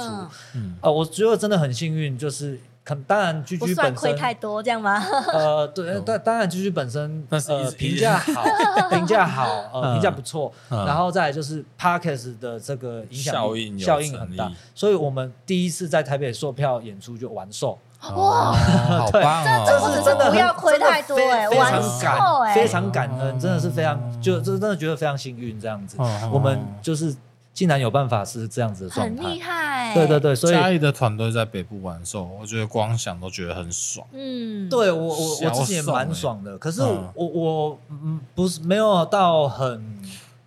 [0.55, 2.59] 嗯，我觉得真的很幸运，就是。
[2.85, 5.03] 可当然居居本身亏太多这样吗？
[5.32, 8.45] 呃，对，当当然居居本身呃评价好，
[8.91, 10.53] 评价好， 呃评价不错。
[10.68, 17.78] 然后再来就是 Parkes 的这个影响效应效应很大，所以我们第一次在台北售票演出就完售。
[18.03, 19.64] 哇，好棒哦！
[19.66, 25.97] 这是真的不要亏太多哎，非常感非常感恩，真的是非常就真真的觉得非常幸运这样子。
[26.30, 27.16] 我们就是。
[27.55, 29.94] 竟然有办法是这样子的状态，很厉害。
[29.94, 34.05] 对对对，所以嘉义的团队在北部玩的时候，我觉得光想都觉得很爽。
[34.12, 36.59] 嗯，对我我我自己也蛮爽的。
[36.59, 40.02] 可是我我嗯不是没有到很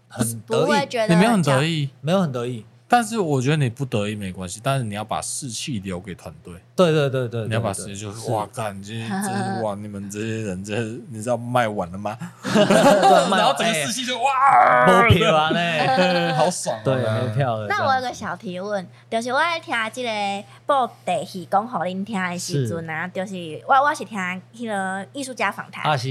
[0.10, 2.66] 很得意，你没有很得意，没有很得意。
[2.90, 6.54] 但是我觉得你不得已没关系，但是你要把士气留给团队。
[6.76, 10.76] 对对对对，你要把士气就是 哇，干这这哇，你们这些人这
[11.10, 12.18] 你知道卖完了吗？
[12.56, 16.80] 然后整个士气就哇，没票啊呢， 好爽。
[16.84, 17.68] 对，没票了。
[17.68, 24.18] 那我有个小提问，就是我在听这个布袋戏讲给恁听的时阵啊，就是我我是听
[24.56, 25.84] 迄个艺术家访谈。
[25.84, 26.10] 啊是。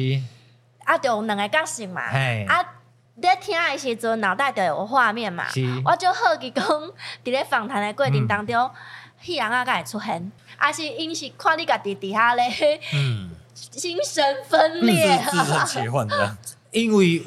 [0.85, 2.03] 啊，就两个角色嘛。
[2.03, 2.76] 啊。
[3.23, 5.45] 在听的时阵，脑袋就有画面嘛。
[5.85, 6.91] 我就好奇讲，伫
[7.25, 8.71] 咧访谈的过程当中，
[9.25, 16.37] 迄人啊，敢会出现，还是因是看你家己伫遐咧，嗯， 精神分裂，自然切换的。
[16.73, 17.23] 因为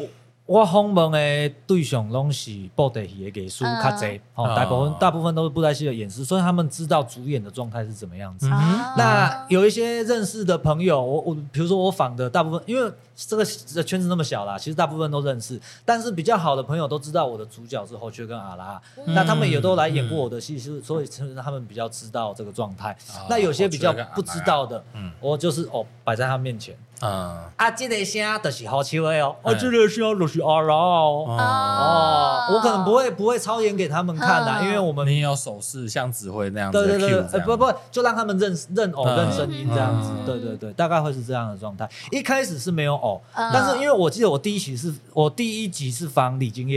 [0.49, 8.49] 我访问的对象拢是布袋戏的艺术较侪，哦，大部分大部分都是布袋戏的演示，所以他们知道主演的状态是怎么样子。
[8.97, 12.91] 那有一些认识的朋友，我我比如说我访的大部分，因为。
[13.27, 22.97] 这个圈子那么小啦，其实大部分都认识，但是比较好的朋友都知道我的主角是侯爵跟阿拉，嗯、那他们也都来演过我的戏，是、嗯、所以其实他们比较知道这个状态。
[23.09, 41.89] 嗯、那有些比较不知道的，嗯，我就是哦摆在他面前，嗯，啊，这个声就是好笑的哦，啊，这个声就是阿拉哦，哦，我可能不会不会操演给他们看的，因为我们你有手势像指挥那样子，对对对，不不，就让他们认认偶认声音这样子，对对对，大概会是这样的状态。
[42.11, 43.21] 一开始是没有偶。
[43.35, 46.67] 但是因为我记得我第一期是我第一集是仿李金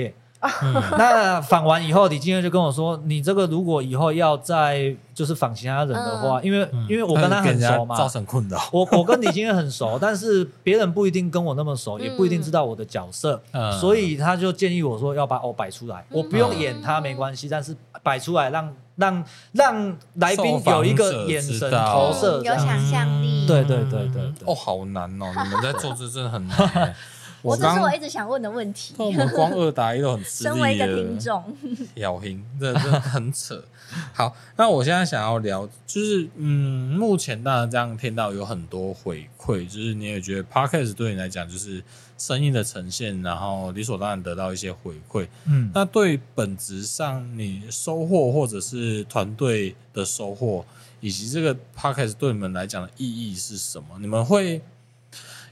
[0.42, 8.58] 叶，那访完以后，李金月就跟我说：“你这个如果以后要再就是访其他人的话，因为因为我跟他很熟嘛，造成困扰。
[8.72, 13.40] 我我跟李金月很熟，但是别人不一定跟我那么熟，也不一定知道我的角色，
[13.80, 25.26] 所以他就建议我说要把我摆出来，我不用演他没关系，但是摆出来让让让来宾有一个眼神投射，有想象力。”对对对对，哦，好难哦！
[25.44, 26.94] 你们在做这真的很难。
[27.42, 28.94] 我这是我一直想问的问题。
[28.98, 30.50] 我们光二打一都很吃力。
[30.54, 31.56] 身为一个听众，
[31.96, 33.62] 咬音，这真的很扯。
[34.14, 41.82] 好，那我现在想要聊，就是嗯，目前大家这样听到有很多回馈，就是你也觉得 Podcast 对你来讲就是
[42.16, 45.26] 声音的呈现，然后理所当然得到一些回馈。
[45.44, 50.64] 嗯，那对本质上你收获或者是团队的收获，
[51.00, 53.98] 以及这个 Podcast 对你们来讲的意义是什么？
[54.00, 54.54] 你们会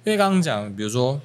[0.02, 1.20] 因为刚刚讲，比如说，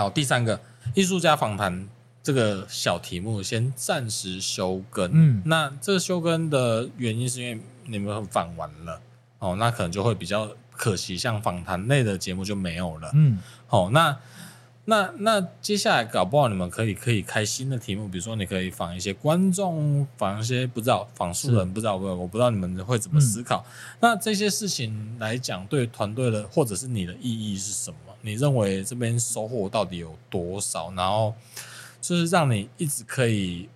[0.00, 0.60] 好，第三个
[0.94, 1.88] 艺术家访谈。
[2.24, 8.98] 这个小题目先暂时休更，嗯，那这个休更的原因是因为你们访完了
[9.40, 14.18] 哦，那可能就会比较可惜，像访谈类的节目就没有了，嗯，好，那
[14.86, 28.13] 那那接下来搞不好你们可以可以开新的题目，比如说你可以访一些观众，访一些不知道访素人，不知道我我不知道你们会怎么思考，嗯，那这些事情来讲，对团队的或者是你的意义是什么？
[28.24, 30.90] 你认为这边收获到底有多少？
[30.96, 31.32] 然后。
[32.06, 33.66] 就是让你一直可以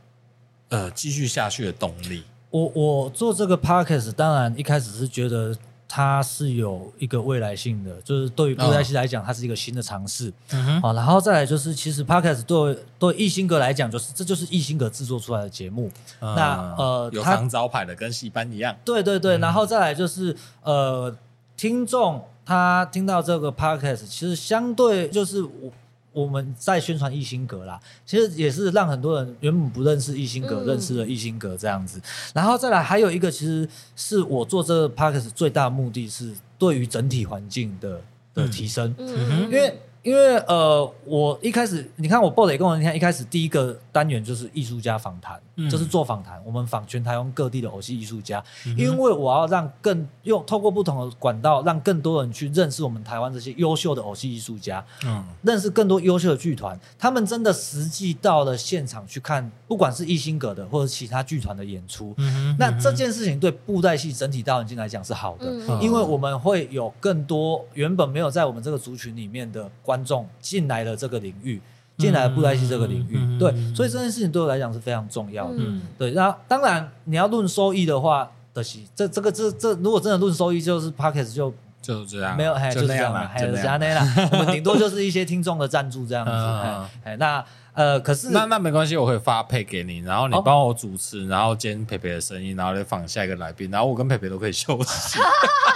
[0.68, 2.22] 呃继续下去的动力。
[2.50, 5.56] 我我做这个 podcast，当然一开始是觉得
[5.88, 10.30] 它是有一个未来性的，就是对于布袋戏来讲，它是一个新的尝试。
[10.50, 10.82] 嗯哼。
[10.82, 15.90] 好，然后再来就是，其实 podcast 对对艺兴阁来讲，就是这就是艺兴阁制作出来的节目。
[16.20, 18.76] 嗯、那呃，有当招牌的，跟戏班一样。
[18.84, 21.16] 对对对，然后再来就是呃，
[21.56, 25.70] 听众他听到这个 podcast，其实相对就是我。
[26.10, 32.00] 我们在宣传一心阁啦，其实也是让很多人原本不认识一心阁，认识了一心阁这样子。
[32.34, 38.00] 然后再来还有一个，其实是我做这个 podcast 最大的目的是对于整体环境的
[38.34, 39.78] 的提升，因为。
[40.08, 69.68] 因为呃，我一开始你看我报的也跟我你看一开始第一个单元就是艺术家访谈，嗯、就是做访谈，我们访全台湾各地的偶戏艺术家，嗯、因为我要让更用透过不同的管道，让更多人去认识我们台湾这些优秀的偶戏艺术家，嗯，认识更多优秀的剧团，他们真的实际到了现场去看，不管是艺兴阁的或者其他剧团的演出，嗯，那这件事情对布袋戏整体大环境来讲是好的，嗯、因为我们会有更多原本没有在我们这个族群里面的。
[69.82, 71.60] 观众进来了这个领域，
[71.96, 75.56] 进来了布袋戏这个领域，嗯、对，所以这件事情对我来讲是非常重要的。
[75.58, 84.00] 嗯、对，那当然你要论收益的话，的是这这个这这如果真的论收益，就是 pocket 就就这样，没有，就这样了，还有加内了，
[84.32, 86.32] 我们顶多就是一些听众的赞助这样子。
[87.04, 87.44] 哎，那。
[87.78, 95.20] 呃，可是那那没关系，我会发配给你，然后你帮我主持，哦、然后兼培培的声音，然后再访下一个来宾，然后我跟培培都可以休息。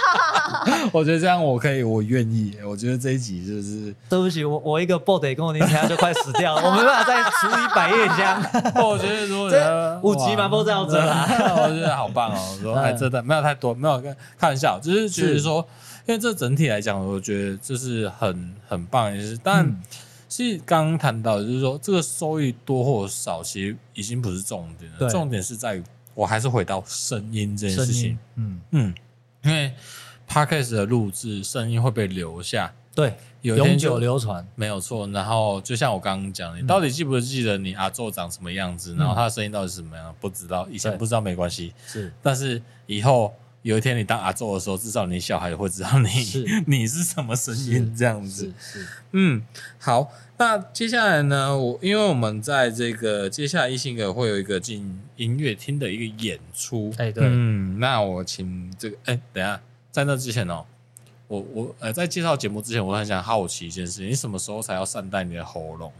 [0.91, 2.57] 我觉得这样我可以，我愿意。
[2.67, 8.43] 我觉得这一集就是对不起，我我一个 body 跟我听下就快死掉了， 我没办法再处理百叶箱。
[8.83, 11.25] 我觉得如果这五集嘛，不这样子啦。
[11.55, 15.65] 我觉得好棒哦，我说还真的没有太多，没有跟开玩笑，就是觉得说，
[16.05, 19.65] 因为这整体来讲，我觉得就是很很棒，也是但。
[19.65, 19.81] 嗯
[20.35, 25.07] 其实刚刚谈到的就是说，这个收益多或少，其实已经不是重点了。
[25.07, 25.83] 重点是在于，
[26.15, 28.17] 我还是回到声音这件事情。
[28.33, 28.95] 嗯嗯，
[29.43, 29.71] 因为
[30.27, 35.05] Podcast 的录制，声音会被留下，对，有永久流传，没有错。
[35.09, 38.95] 然后就像我刚刚讲，你到底记不记得你阿祖长什么样子？
[38.95, 40.15] 嗯、然后他的声音到底是什么样？
[40.19, 41.71] 不知道，以前不知道没关系。
[41.85, 43.31] 是，但是以后。
[43.63, 48.53] 有一天你当阿祖的时候，至少你小孩会知道你是 你是什么声音这样子。
[49.11, 49.41] 嗯，
[49.79, 50.11] 好。
[50.37, 51.57] 那接下来呢？
[51.57, 56.93] 我因为我们在这个接下来一星格会有一个进音乐厅的一个演出。
[56.97, 57.23] 哎，对。
[57.25, 59.61] 嗯，那我请这个哎，等一下，
[59.91, 60.65] 在那之前哦，
[61.27, 65.93] 我我呃，在介绍节目之前，我很想好奇一件事：你什么时候才要善待你的喉咙？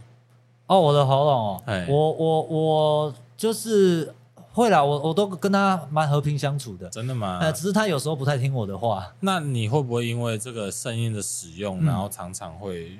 [0.66, 4.12] 哦，我的喉咙哦，哎，我我我就是。
[4.54, 6.88] 会啦，我我都跟他蛮和平相处的。
[6.88, 7.40] 真的吗？
[7.42, 9.12] 呃，只是他有时候不太听我的话。
[9.18, 12.96] 那你会不会因为这个声音的使用，嗯、然后常常会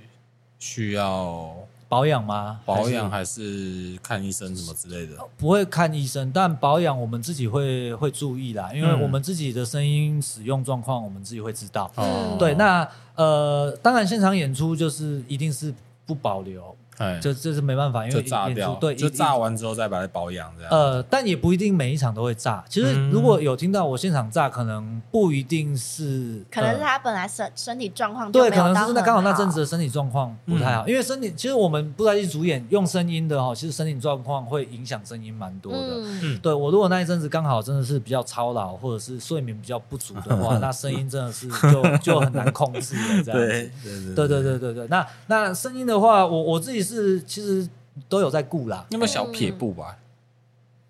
[0.58, 1.54] 需要
[1.88, 2.58] 保养吗？
[2.64, 5.16] 保养还是看医生什么之类的？
[5.38, 11.88] 不会看医生，但保养我们自己会会注意啦，因为我们自己的声音使用状况，我们自己会知道。
[11.94, 15.72] 嗯、对，那呃，当然现场演出就是一定是
[16.04, 16.74] 不保留。
[16.98, 20.70] 哎，就这是没办法，因为炸掉，对，就炸完之后再把它保养这样。
[20.70, 22.64] 呃，但也不一定每一场都会炸。
[22.68, 30.86] 其实如果有听到我现场炸，可能不一定是，可能是他本来身身体状况对，可能是那刚好那阵子的身体状况不太好。
[30.86, 35.78] 因为身体其实我们布袋戏主演用声音的哈，其实身体状况会影响声音蛮多的。
[36.22, 43.70] 嗯，对我如果那一阵子刚好真的是比较操劳，或者是睡眠比较不足的话， 那声音真的是就就很难控制了这样子。
[44.14, 46.83] 对对对对对对，那那声音的话，我我自己。
[46.84, 47.68] 是，其实
[48.08, 48.84] 都有在顾啦。
[48.90, 49.96] 有没有小撇步吧？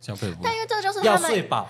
[0.01, 0.41] 小撇步。
[0.43, 1.69] 但因为这就是他们要 睡饱，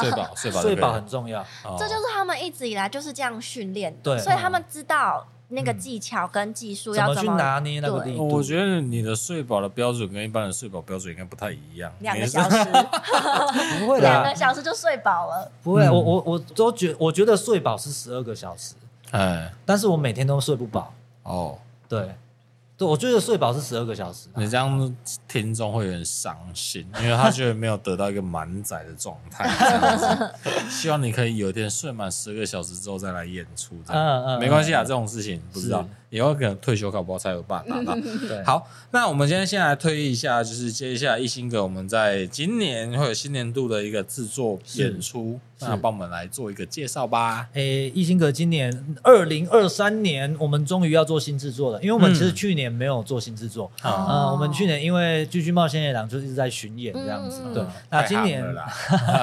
[0.00, 1.44] 睡饱，睡饱，睡饱很重要。
[1.78, 8.26] 这就是他们一直以来就是这样训练的，对，所以他们知道那个技巧跟技术要怎么去拿捏那个力度？
[8.26, 11.92] 我觉得你的睡饱的标准跟一般的睡饱标准应该不太一样。
[12.00, 12.56] 两个小时，
[13.78, 15.48] 不会两个小时就睡饱了。
[15.62, 18.74] 不会，我我我都觉我觉得睡饱是十二个小时，
[19.12, 20.92] 哎，但是我每天都睡不饱。
[21.22, 21.56] 哦，
[21.88, 22.16] 对。
[22.78, 24.28] 对，我觉得睡饱是十二个小时。
[24.36, 24.94] 你这样
[25.26, 29.48] 听众会有点伤心，因为他觉得没有得到一个满载的状态。
[30.68, 33.74] 希望你可以有一天睡满十二个小时之后再来演出。
[33.86, 35.88] 嗯嗯，没关系啊，这种事情不知道。
[36.16, 37.94] 以后可能退休搞不好才有办法达到。
[38.26, 47.46] 对，好，那我们今天先来推一下，就是接一下来一星阁我们在今年会有新年度的一个制作演出，那帮我们来做一个介绍吧。
[47.52, 53.70] 诶，一星阁今年二零二三年，我们终于要做新制作了，因为我们其实去年没有做新制作。
[53.82, 57.42] 啊，我们去年因为《巨巨冒险野狼》就一直在巡演这样子。
[57.52, 58.42] 对，那今年，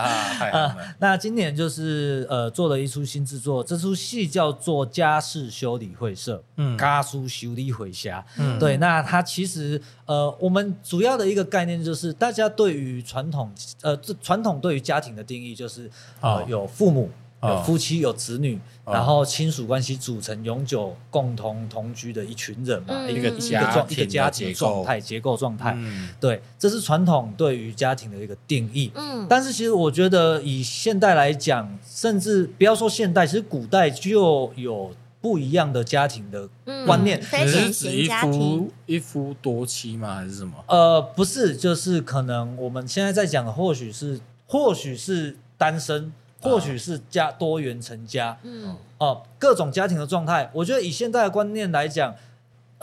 [1.00, 6.38] 那今年就是呃做了一出新制作，这出戏叫做《家事修理会社》。
[6.58, 6.78] 嗯。
[6.88, 15.90] 家书修理回家，嗯，对，那它其实，呃，我们主要的一个概念就是，大家对于传统，呃，这传统对于家庭的定义就是，
[16.22, 17.10] 呃，有父母，
[17.42, 25.78] 有夫妻，有子女，然后亲属关系组成永久共同同居的一群人嘛，一个一个状一个家庭状态结构状态，
[26.20, 28.92] 对，这是传统对于家庭的一个定义。
[28.96, 34.92] 嗯，但是其实我觉得以现代来讲，甚至不要说现代，其实古代就有。
[35.24, 36.50] 不一样的家庭的
[36.86, 40.16] 观念，你是指一夫一夫多妻吗？
[40.16, 40.54] 还是什么？
[40.68, 46.12] 呃，不是，就是可能我们现在在讲的，或许是或许是单身，
[46.42, 50.52] 或许是家多元成家，嗯，哦、呃，各种家庭的状态。
[50.54, 52.14] 我觉得以现在的观念来讲。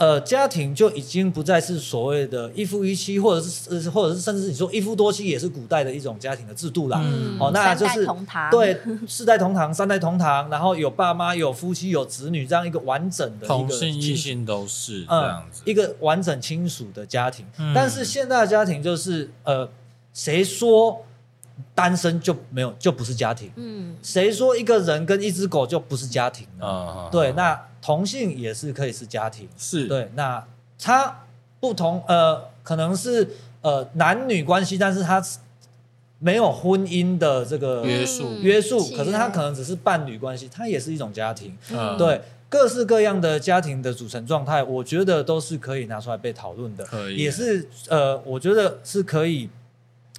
[0.01, 6.99] 呃，家庭就已经不再是所谓的一夫一妻，或者是或者是甚至你说一夫多妻，也是古代的一种家庭的制度啦。
[7.03, 8.07] 嗯，哦，那就是
[8.49, 8.75] 对，
[9.07, 17.45] 四代同堂，三代同堂，然后有爸妈，有夫妻，有子女，这样一个完整的一个同性异性都是这样子，嗯，一个完整亲属的家庭。
[17.59, 19.69] 嗯，但是现在的家庭就是呃，
[20.15, 21.05] 谁说
[21.73, 23.51] 单身就没有就不是家庭？
[23.55, 26.65] 嗯，谁说一个人跟一只狗就不是家庭呢？
[26.65, 27.59] 啊，对，那。
[27.83, 30.07] 同性也是可以是家庭，是对。
[30.13, 30.45] 那
[30.77, 31.23] 他
[31.59, 33.27] 不同，呃，可能是
[33.61, 35.19] 呃男女关系，但是他
[36.19, 41.57] 没有婚姻的这个约束约束，可是他可能只是伴侣关系，他也是一种家庭。
[41.71, 49.49] 嗯，对，各式各样的家庭的组成状态，我觉得都是可以拿出来被讨论的，也是呃，我觉得是可以。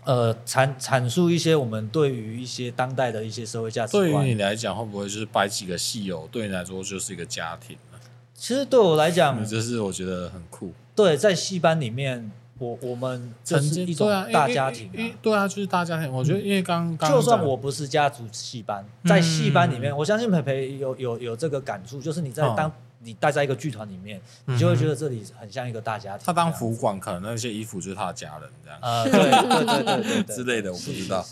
[0.05, 4.03] 呃，阐阐述一些我们对于一些当代的一些社会价值观。
[4.03, 7.99] 对于你来讲，会不会就是摆几个戏友，对你来说就是一个家庭呢？
[8.35, 10.73] 其实对我来讲，这是我觉得很酷。
[10.97, 14.91] 对，在戏班里面，我我们这是一种大家庭，
[15.23, 16.13] 对啊，就是大家庭。
[16.13, 22.73] 我觉得，因为刚刚就算我不是家族戏班，在戏班里面，我相信培培有有有这个感触，就是你在当。
[23.05, 26.25] 你待在一个剧团里面，你就会觉得这里很像一个大家庭。
[26.25, 28.79] 他当服管，可能那些衣服就是他的家人这样。
[28.81, 31.27] 呃，对对对对 之类的，我不知道。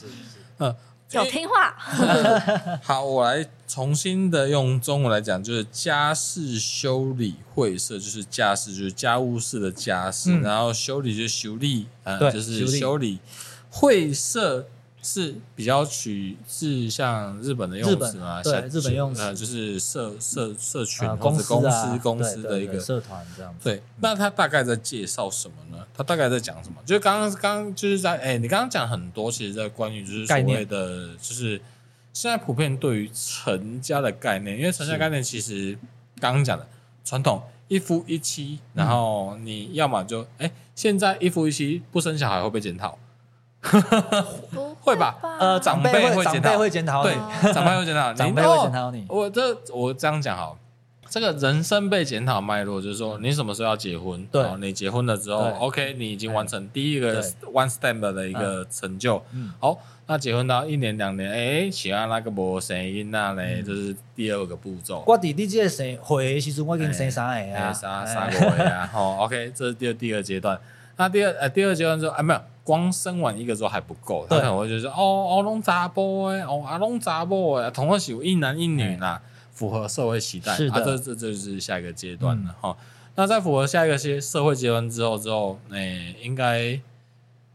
[0.59, 0.75] 嗯，
[1.13, 1.77] 有听话。
[2.83, 13.21] 好，我来重新的用中文来讲，就是家事修理会社，就是家事就是家务事的家事，然后修理就是修理，呃，就是修理
[13.71, 14.67] 会社。
[15.03, 18.43] 是比较取是像日本的用词嘛？
[18.43, 23.65] 对，日本用词，呃，就是社社社群或者公司公司的一个社团这样子。
[23.65, 25.87] 对，那他大概在介绍什么呢？
[25.95, 26.77] 他大概在讲什么？
[26.85, 31.61] 就是刚刚刚就是在哎，你刚刚讲很多，其实在关于就是所谓的，就是
[32.13, 35.79] 现在普遍对于成家的概念，因为成家概念其实
[36.21, 36.67] 刚刚讲的
[37.05, 42.99] 传统一夫一妻，然后你要么就哎，现在一夫一妻不生小孩会被检讨。
[44.81, 47.15] 会吧，呃，长辈会长辈会检讨，对，
[47.53, 49.05] 长辈会检讨，长辈会检讨你。
[49.11, 50.59] 我这我这样讲好，
[51.09, 54.27] 这个人生被检讨脉络就是说，你什么时候要结婚？
[54.33, 59.23] 对，你结婚了之后，OK，你已经完成第一个 one step 的一个成就。
[59.59, 65.05] 好，那结婚到一年两年，哎，喜欢那个无生音那嘞，就是第二个步骤。
[65.07, 70.59] 我弟弟这个生会的时阵，我已经生三个啊，三三个啊，好，OK，这是第二第二阶段。
[71.01, 72.41] 那第二呃第二阶段之后，哎没有。
[72.63, 74.95] 光生完一个之后还不够，他可能会觉得说，哦
[75.39, 79.21] 哦，拢查甫诶，哦啊拢查甫诶，同样是有一男一女啦，
[79.51, 82.77] 符合社会期待，啊，这这这就是下一个阶段了哈。
[83.17, 86.79] 那在符合下一个些社会阶段之后之后，诶，应该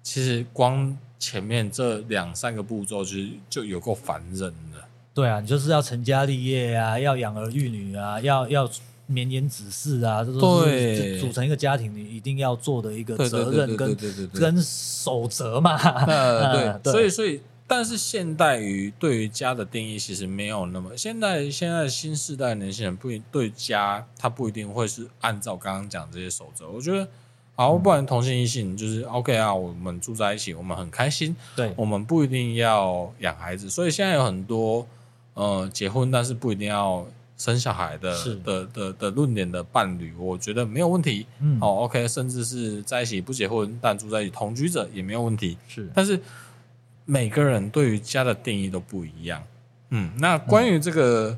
[0.01, 3.17] 其实光前面这两三个步骤就
[3.49, 4.83] 就有够烦人的。
[5.13, 8.69] 对啊，你就是要成家立业啊，要养儿育女啊，要要。
[9.07, 13.95] 绵延子嗣啊，这都是组成一个家庭，你一定要做的一个责任跟
[14.33, 15.77] 跟守则嘛。
[16.05, 26.69] 呃，对， 所以所以但是现代于对于家的定义其实没有那么，现在现在新时代年轻人不对家，他不一定会是按照刚刚讲这些守则。
[26.69, 27.07] 我觉得，
[27.55, 31.35] 好，不然同性异性就是 OK 啊，我们住在一起，我们很开心。
[31.55, 34.85] 对，我们不一定要养孩子，所以现在有很多
[35.33, 37.05] 呃结婚，但是不一定要
[37.37, 41.25] 生小孩的的的的论点的伴侣，我觉得没有问题。
[41.39, 45.57] 嗯，好，OK，甚至是在一起不结婚但住在一起同居者也没有问题。
[45.67, 46.19] 是，但是。
[47.07, 49.43] 每个人对于家的定义都不一样，
[49.89, 51.37] 嗯，那关于这个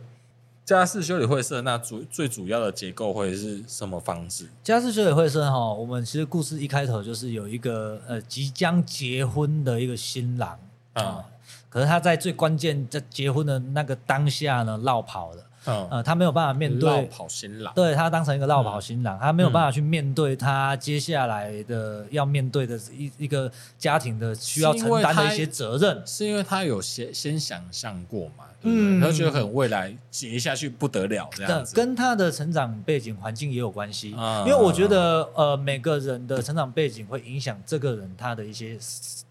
[0.63, 4.47] 家事修理会社，那主最主要的结构会是什么方式？
[4.63, 10.57] 家事修理会社哈，我们其实故事一开头就是有一个呃即将结婚的一个新郎
[10.93, 11.23] 啊，嗯，
[11.67, 15.43] 可是他在最关键在结婚的那个当下呢，落跑了。
[15.67, 38.77] 嗯、呃，他没有办法面对跑新郎，对他当成一个绕跑新郎，嗯、他没有办法去面对他接下来的要面对的一一个家庭的需要承担的一些责任，是因为他有先先想象过嘛，嗯，他觉得很未来接下去不得了这样子，跟他的成长背景环境也有关系，嗯、因为我觉得呃每个人的成长背景会影响这个人他的一些。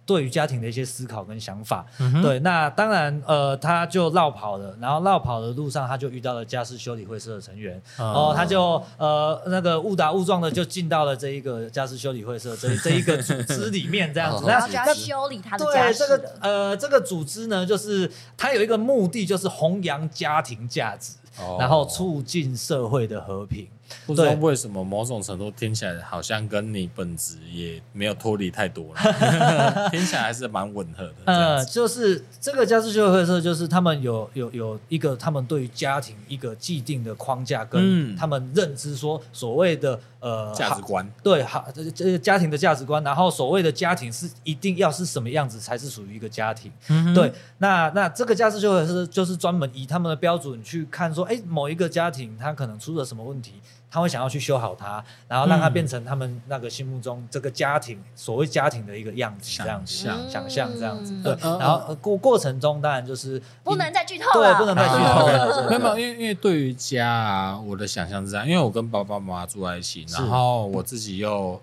[0.06, 15.98] 对于家庭的一些思考跟想法，嗯、对，那当然，呃，他就绕跑了，然后绕跑的路上，他就遇到了家事修理会社的成员，然后、哦、他就呃那个误打误撞的就进到了这一个家事修理会社这这一个组织里面，这样子，然后就要修理他的家事。
[15.98, 23.68] 对，这个呃这个组织呢，就是他有一个目的，就是弘扬家庭价值，哦、然后促进社会的和平。
[24.06, 31.14] 不知道为什么，某种程度听起来好像跟你本质也没有脱离太多了， 听起来还是蛮吻合的。
[31.24, 46.70] 呃，就是这个家事修理会社，就是他们有有有一个他们对于家庭一个既定的框架，跟他们认知说所谓的呃价值观，对，好，这个家庭的价值观，然后所谓的家庭是一定要是什么样子才是属于一个家庭？
[46.88, 53.54] 嗯，对，那那这个家事修理会社就是专门以他们的标准去看说，哎，某一个家庭他可能出了什么问题。
[53.96, 61.14] 他会想要去修好它，然后让它变成他们那个心目中这个家庭、嗯、所谓家庭的一个样子，这样子想想象这样子。
[61.14, 65.66] 嗯、对，然后过过程中当然就是不能再剧透了，对，不能再剧透了。
[65.70, 71.58] 没有，因为因为对于家啊，我的想象是这样，因为我跟爸爸妈妈住在一起，然后我自己又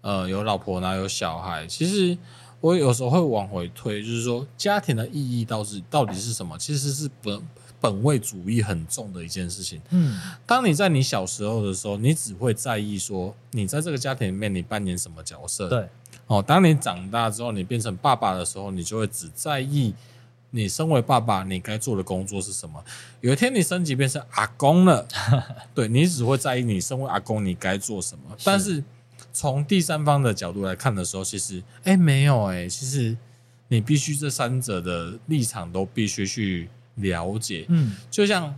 [0.00, 1.66] 呃有老婆，然后有小孩。
[1.66, 2.16] 其实
[2.62, 6.56] 我有时候会往回推，就是说家庭的意义到底到底是什么？
[6.56, 7.38] 其实是不。
[7.80, 9.80] 本位主义很重的一件事情。
[9.90, 15.68] 嗯，当你在你小时候的时候，你只会在意说你在这个家庭里面你扮演什么角色。
[15.68, 15.88] 对。
[16.26, 19.94] 哦，当你长大之后，你变成爸爸的时候，你就会只在意
[20.50, 22.82] 你身为爸爸你该做的工作是什么。
[23.20, 25.06] 有一天你升级变成阿公了，
[25.72, 28.24] 对，你只会在意你身为阿公你该做什么。
[28.36, 28.42] 是。
[28.44, 28.82] 但是
[29.32, 33.16] 从第三方的角度来看的时候，其实哎没有哎，其实
[33.68, 36.68] 你必须这三者的立场都必须去。
[36.96, 38.54] 了解，嗯，就像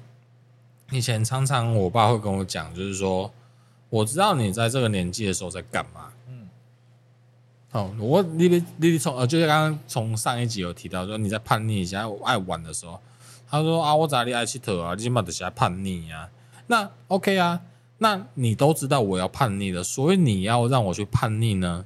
[0.90, 3.32] 以前常常我爸会跟我讲，就是说，
[3.90, 6.48] 我知道你在这个年纪的时候在干嘛，嗯，
[7.72, 13.00] 哦，我你你你从呃，就是刚刚从上一集有提到说你在叛逆一下爱玩的时候，
[13.48, 16.30] 他说啊，我咋你爱吃头啊，你起码得先叛逆啊，
[16.68, 17.60] 那 OK 啊，
[17.98, 21.84] 那你都知道我要叛逆了，所以你要让我去叛逆呢，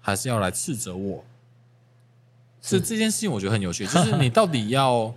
[0.00, 1.24] 还是要来斥责我？
[2.62, 2.80] 是。
[2.80, 5.14] 这件事情我觉得很有趣，就是你到底要。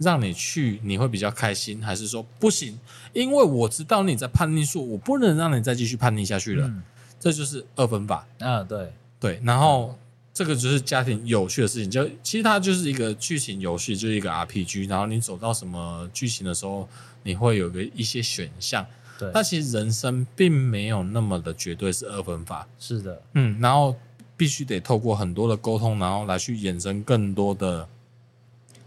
[0.00, 2.78] 让你去，你会比较开心，还是说不行？
[3.12, 6.66] 因为我知道你在叛逆，说我不能让你再继续叛逆下去了。
[6.66, 6.82] 嗯、
[7.18, 8.26] 这就是二分法。
[8.38, 8.90] 啊，对
[9.20, 9.38] 对。
[9.44, 9.98] 然后、嗯、
[10.32, 14.88] 这个就是家庭有趣的事情，就其实它就是一个剧情游戏，就是一个 RPG。
[14.88, 16.88] 然后你走到什么剧情的时候，
[17.22, 18.86] 你会有个一些选项。
[19.18, 19.30] 对。
[19.34, 22.66] 但其实人生并没有那么的绝对是二分法。
[22.78, 23.20] 是的。
[23.34, 23.94] 嗯，然后
[24.34, 27.86] 必须得透过很多的沟通，然后来去衍生更多的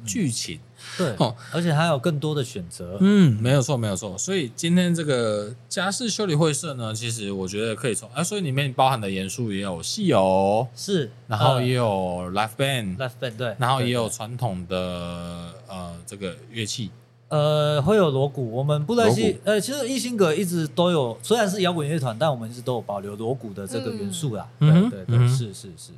[0.03, 0.57] 剧情。
[0.57, 0.59] 嗯
[0.97, 2.97] 对，哦，而且还有更多的选择。
[2.99, 4.17] 嗯，没有错，没有错。
[4.17, 14.77] 所以今天这个家事修理会社呢，其实我觉得可以从啊，所以里面包含的元素也有戏游，是，然后也有 l i f e band，l i f e band 对，然后也有传统的
[15.67, 16.91] 呃这个乐器，
[17.29, 18.51] 呃，会有锣鼓。
[18.51, 24.47] 我们布袋戏，呃，其实艺兴阁一直都有，虽然是摇滚乐团，但我们一直都有保留锣鼓的这个元素啦。
[24.59, 25.91] 嗯，对对对，是是是，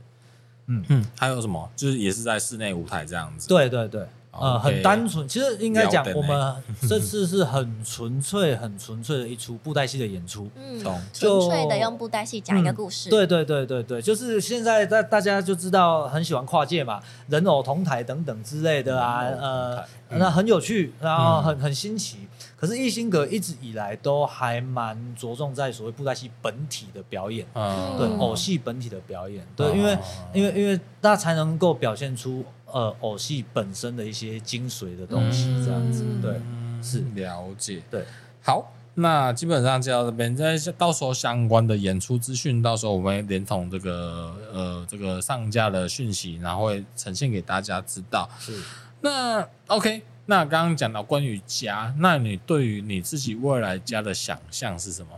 [0.67, 1.69] 嗯嗯，还有什么？
[1.75, 3.47] 就是也是在室内舞台这样子。
[3.49, 4.07] 对对对。
[4.39, 6.55] 呃，很单纯，其实应该讲，我们
[6.87, 10.49] 这次是很纯粹、很纯粹的一出布袋戏的演出。
[10.55, 10.83] 嗯，
[11.13, 13.09] 纯粹的用布袋戏讲一个故事。
[13.09, 22.27] 对对对对对，就是现在大大家就知道很喜欢跨界嘛，人偶同台等等之类的啊，呃，那很有趣，然后很很新奇。
[22.57, 29.97] 可是艺兴阁一直以来都还蛮着重在所谓布袋戏本体的表演，嗯对，偶戏本体的表演，对，因为
[30.33, 32.43] 因为因为大家才能够表现出。
[32.73, 36.41] 呃偶戏本身的一些精髓的东西，这样子，嗯、对，
[36.83, 38.03] 是了解，对，
[38.41, 38.73] 好。
[38.95, 48.29] 那基本上就到这边，在到时候相关的演出资讯，到时候我们会连同这个呃这个上架的讯息，然后会呈现给大家知道。
[48.39, 48.59] 是。
[48.99, 55.09] 那 OK，那刚刚讲到关于家，那你对于你自己未来家的想象是什么？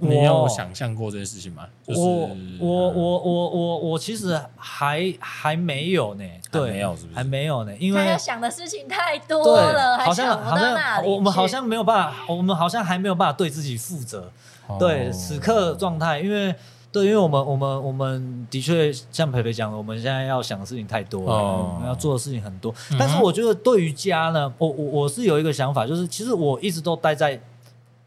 [0.00, 1.68] 你有想象过这件事情吗？
[1.86, 7.14] 就是、我我我我我我其实还还没有呢，对，没有是不是？
[7.14, 14.30] 还没有呢，因为要想的事情太多了，好像好像我们好像没有办法，我们好像还没有办法对自己负责。
[14.66, 16.54] 哦、对此刻状态，因为
[16.94, 22.72] 对，因为我们我们我们的确像培培讲的，我们现在要想的事情太多了，哦、我们要做的事情很多。
[22.92, 27.42] 嗯、但是我觉得对于家呢，我我我是有一个想法，就是其实我一直都待在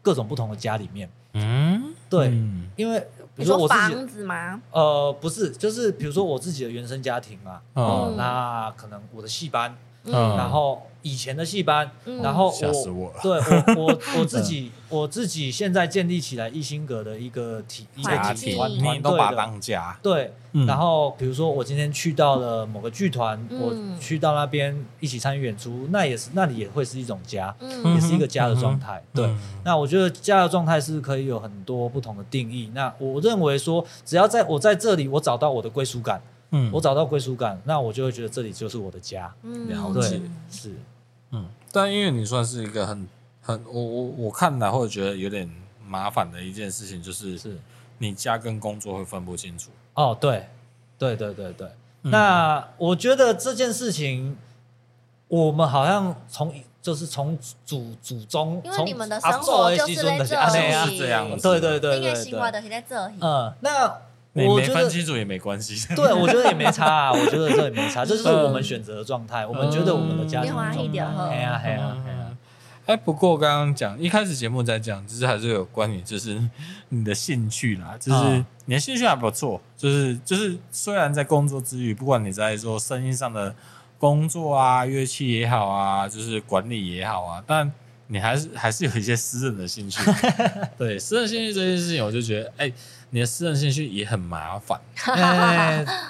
[0.00, 1.06] 各种不同的家里面。
[1.34, 2.98] 嗯，对，嗯、因为
[3.36, 4.62] 比如说我自己房子吗？
[4.72, 9.76] 呃，不是，就是比如说我自己的原生家庭嘛，哦、嗯，那可能我的戏班，
[10.08, 10.82] 嗯，然后。
[11.00, 11.88] 以前的戏班，
[12.20, 13.38] 然后我 对
[13.76, 19.36] 我我我自己我自己现在建立起来艺兴阁的一个体一个体团团队的。
[19.36, 20.32] 当家对，
[20.66, 27.54] 然后比如说我今天去到了某个剧团，我去到那边一起参与演出，那也是那里也会是一种家，
[27.94, 29.00] 也是一个家的状态。
[29.14, 29.32] 对，
[29.64, 32.72] 那我觉得家的状态是可以有很多不同的定义。
[32.74, 36.20] 那我认为说，只要在我在这里，我找到我的归属感。
[36.50, 39.34] 嗯，我找到归属感，那我就会觉得这里就是我的家。
[39.42, 40.20] 嗯，了解，
[40.50, 40.74] 是，
[41.30, 43.08] 嗯，但因为你算是一个很
[43.42, 45.50] 很我我我看来会觉得有点
[45.86, 47.58] 麻烦的一件事情，就是是。
[48.00, 49.70] 你家跟工作会分不清楚。
[49.94, 50.48] 哦，对，
[50.96, 51.66] 对对对对。
[52.02, 54.38] 嗯、那我觉得这件事情，
[55.26, 57.36] 我们好像从就是从
[57.66, 63.14] 祖祖宗，因为你们的生活就是在这里，是这样，对对对对，因为生活的是在这里。
[63.20, 63.92] 嗯，那。
[64.46, 65.94] 我觉得分清楚也没关系。
[65.94, 67.12] 对，我觉得也没差啊。
[67.12, 69.46] 我觉得这也没差，这就是我们选择的状态。
[69.46, 70.76] 我们觉得我们的家庭状态。
[70.76, 71.60] 对啊，对啊，
[72.04, 72.26] 对啊。
[72.86, 76.42] 哎，不过刚刚讲一开始节目在讲，就是还是有关于就是
[76.88, 79.60] 你的兴趣啦，就是你的兴趣还不错。
[79.76, 83.54] 就是就是虽然在工作之余，不管你在做生意上的
[83.98, 87.70] 工作啊，乐器也好啊，就是管理也好啊，但
[88.06, 90.00] 你还是还是有一些私人的兴趣。
[90.78, 92.72] 对，私人兴趣这件事情，我就觉得哎。
[93.10, 94.78] 你的私人兴趣也很麻烦，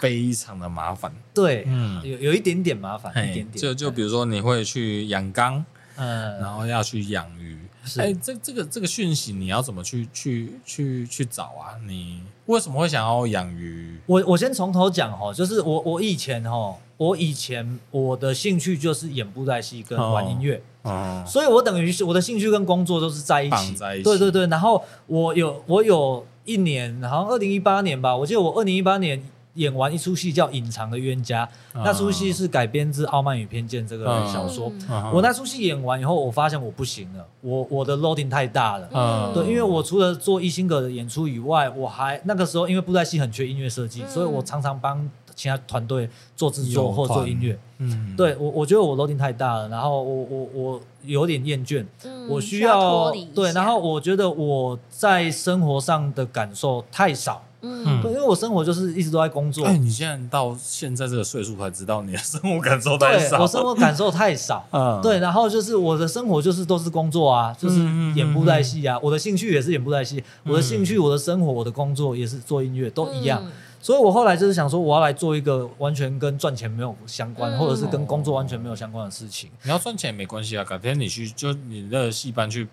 [0.00, 1.12] 非常的麻烦。
[1.32, 3.52] 对，嗯，有有一点点麻烦，一点点。
[3.52, 7.56] 就就比如说，你会去养缸，嗯，然后要去养鱼。
[7.98, 11.78] 哎，这这个这个讯息你要怎么去去去去找啊？
[11.86, 13.98] 你为什么会想要养鱼？
[14.06, 24.02] 我我先从头讲哈，就是我我以前哈，我以前我的兴趣就是演布袋戏跟玩音乐，哦，所以我等于是我的兴趣跟工作都是在一起，在一起。
[24.04, 26.26] 对对对，然后我有我有。
[26.48, 29.22] 一年，好像二零一八年吧，我记得我二零一八年
[29.54, 31.44] 演完一出戏叫《隐藏的冤家》，
[31.84, 34.72] 那出戏是改编自《傲慢与偏见》这个小说。
[35.12, 38.88] 我那出戏演完以后，我发现我不行了，我我的 loading 太大了。
[38.94, 45.06] 嗯，对，因为我除了做一星格的演出以外，我还那个时候因为布袋戏很缺音乐设计，所以我常常帮
[45.38, 47.56] 其他团队做制作或做音乐。
[47.78, 50.80] 嗯，对我我觉得我 loading 太大了，然后我我我。
[51.04, 59.64] 有点厌倦，嗯我需要对，然后我觉得我在生活上的感受太少，嗯，对，因为我生活就是一直都在工作。
[59.64, 67.78] 哎，你现在到现在这个岁数才知道你的生活感受太少，我生活感受太少， 嗯，对，然后就是我的生活就是都是工作啊，就是
[68.14, 73.40] 演布袋戏啊，我的兴趣也是演布袋戏，我的兴趣、我的生活、我的工作也是做音乐，都一样。
[73.80, 79.50] 所以我后来就是想说，我要来做一个完全跟赚钱没有相关，或者是跟工作完全没有相关的事情。
[79.62, 82.66] 你要赚钱也没关系啊，改天你去就你的戏班去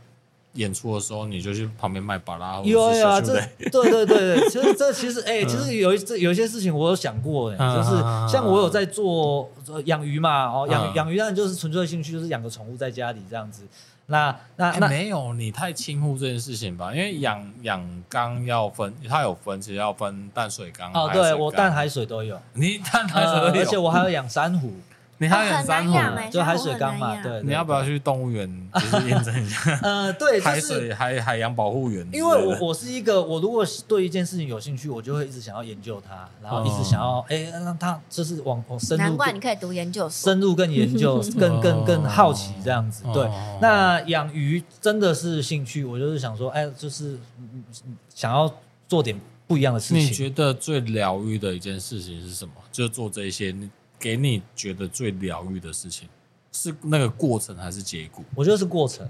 [0.53, 2.59] 演出的时候，你就去旁边卖巴拉。
[2.63, 3.33] 有啊，这
[3.69, 7.91] 对对对对，其实这其实哎， 其实有一这有一些事情我有想过哎，就是
[8.31, 9.49] 像我有在做
[9.85, 13.63] 养鱼嘛，哦养养鱼当然就是纯粹的兴趣，就是养个宠物在家里这样子。
[14.07, 16.93] 那那那没有，你太轻忽这件事情吧？
[16.93, 20.91] 因为养养缸要分，它有分，其实要分淡水缸。
[20.93, 22.39] 哦，对，我淡海水都有。
[22.53, 24.73] 你淡海水都有，而且我还要养珊瑚。
[25.17, 25.97] 你还要养珊瑚，
[26.29, 27.15] 就海水缸嘛？
[27.23, 27.41] 对。
[27.43, 29.79] 你要不要去动物园，就是验证一下？
[29.81, 32.05] 呃，对，海水海海洋保护园。
[32.11, 39.03] 因为我我是一个，我如果对一件事情有兴趣，我就会一直想要研究它，然后一直想要哎让它就是往往深入。
[39.03, 43.05] 难怪你可以读研究深入更研究， 更更更好奇这样子。
[43.13, 43.25] 对，
[43.61, 47.17] 那养鱼真的是兴趣，我就是想说，哎，就是
[48.13, 48.53] 想要
[48.89, 50.03] 做点不一样的事情。
[50.03, 52.53] 你觉得最疗愈的一件事情是什么？
[52.69, 53.55] 就做这些。
[53.99, 56.07] 给你觉得最疗愈的事情
[56.51, 58.23] 是那个过程还是结果？
[58.35, 59.07] 我觉得是过程。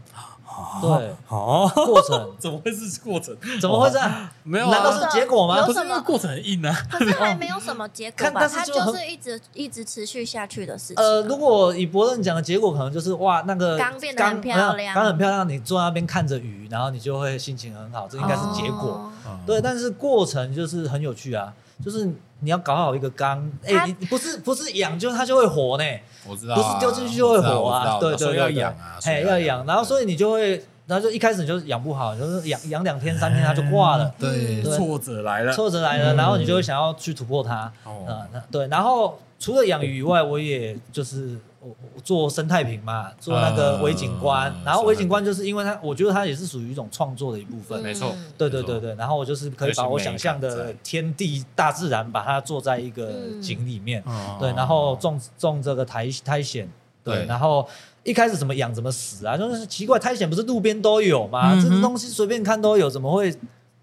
[0.81, 3.35] 对，哦，过程 怎么会是过程？
[3.59, 4.29] 怎么会这样？
[4.43, 5.65] 没有，难道是结果吗？
[5.65, 6.73] 不是，那个过程很硬啊。
[6.89, 8.47] 可是还没有什么结果吧？
[8.47, 11.03] 它就是一直一直持续下去的事情。
[11.03, 19.11] 呃，如果以伯乐讲的结果，可能就是哇，那个缸变得很漂亮，刚很漂亮，你坐在那边看着鱼，然后你就会心情很好，这应该是结果。
[19.45, 21.53] 对，但是过程就是很有趣啊，
[21.83, 22.05] 就是
[22.39, 25.83] 你要搞好一个缸，哎，你不是不是养就它就会活呢。
[26.27, 30.63] 我知道，不是丢进去就会活啊，对对，要养啊，哎，要养，然后所以你就会。
[30.87, 38.67] 然后就一开始你就养不好，就是养养两天三天它就挂了，对，挫折来了，挫折来了，然后你就会想要去突破它，嗯，对。
[38.67, 41.39] 然后除了养鱼以外，我也就是
[41.69, 44.53] 我做生态瓶嘛，做那个微景观。
[44.63, 48.93] 然后微景观就是因为它，我觉得它也是属于一种创作的一部分，没错，对对对对。
[48.95, 53.11] 然后我就是可以把我想象的天地大自然，把它做在一个
[53.41, 54.03] 景里面，
[54.39, 56.67] 对，然后种种这个苔苔藓，
[57.03, 57.67] 对，然后。
[58.05, 59.35] 一开始怎么养怎么死啊？
[59.35, 61.55] 就是奇怪，苔藓不是路边都有吗？
[61.55, 63.35] 嗯、这个东西随便看都有，怎么会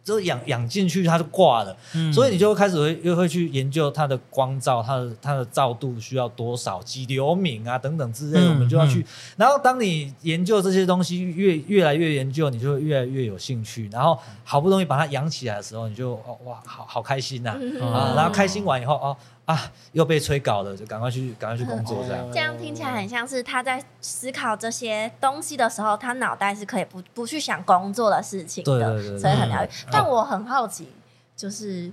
[0.05, 1.77] 就养养进去它就挂了？
[1.95, 9.01] 嗯、所以你就开始会又会去研究它的光照，它的它的照度需要多少，几流明啊等等之类的，我们就要去。
[9.01, 13.89] 嗯、然后当你研究这些东西越越来越研究，你就会越来越有兴趣。
[13.93, 17.59] 然后好不容易把它养起来的时候，你就哦哇，好好开心呐啊！
[17.61, 19.17] 嗯、啊然后开心完以后哦。
[19.45, 22.31] 啊，又被催稿了，就赶快去，赶快去工作， 这样。
[22.33, 29.69] 这样听起来很像是他在思考这些东西的时候，他脑袋是可以不不去想工作的事情的，对对对，所以很疗愈。
[29.91, 30.93] 但我很好奇，
[31.37, 31.91] 就是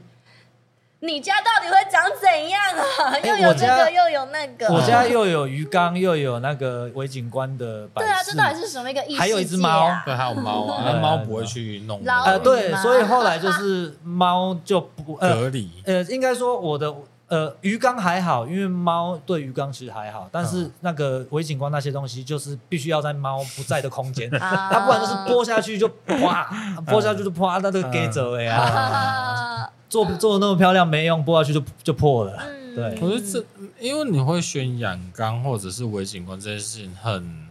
[1.00, 3.18] 你家到底会长怎样啊？
[3.18, 4.68] 又有这个，又有那个。
[4.72, 8.04] 我家又有鱼缸，又有那个微景观的摆。
[8.04, 9.20] 对啊，这到底是什么一个意思？
[9.20, 12.00] 还有一只猫，对，还有猫啊，那猫不会去弄。
[12.06, 15.68] 呃，对，所以后来就是猫就不隔离。
[15.86, 16.94] 呃，应该说我的。
[17.30, 26.50] 呃，鱼缸还好，因为猫对鱼缸其实还好，但是那个微景观那些东西，就是必须要在猫不在的空间， 它不然就是拨下去就啪，
[26.88, 29.70] 拨下去就啪，那这个给走了呀。
[29.88, 32.36] 做做的那么漂亮没用，拨下去就就破了。
[32.76, 33.46] 对，可是这
[33.80, 37.48] 因为你会选养缸或者是微景观这件事情很，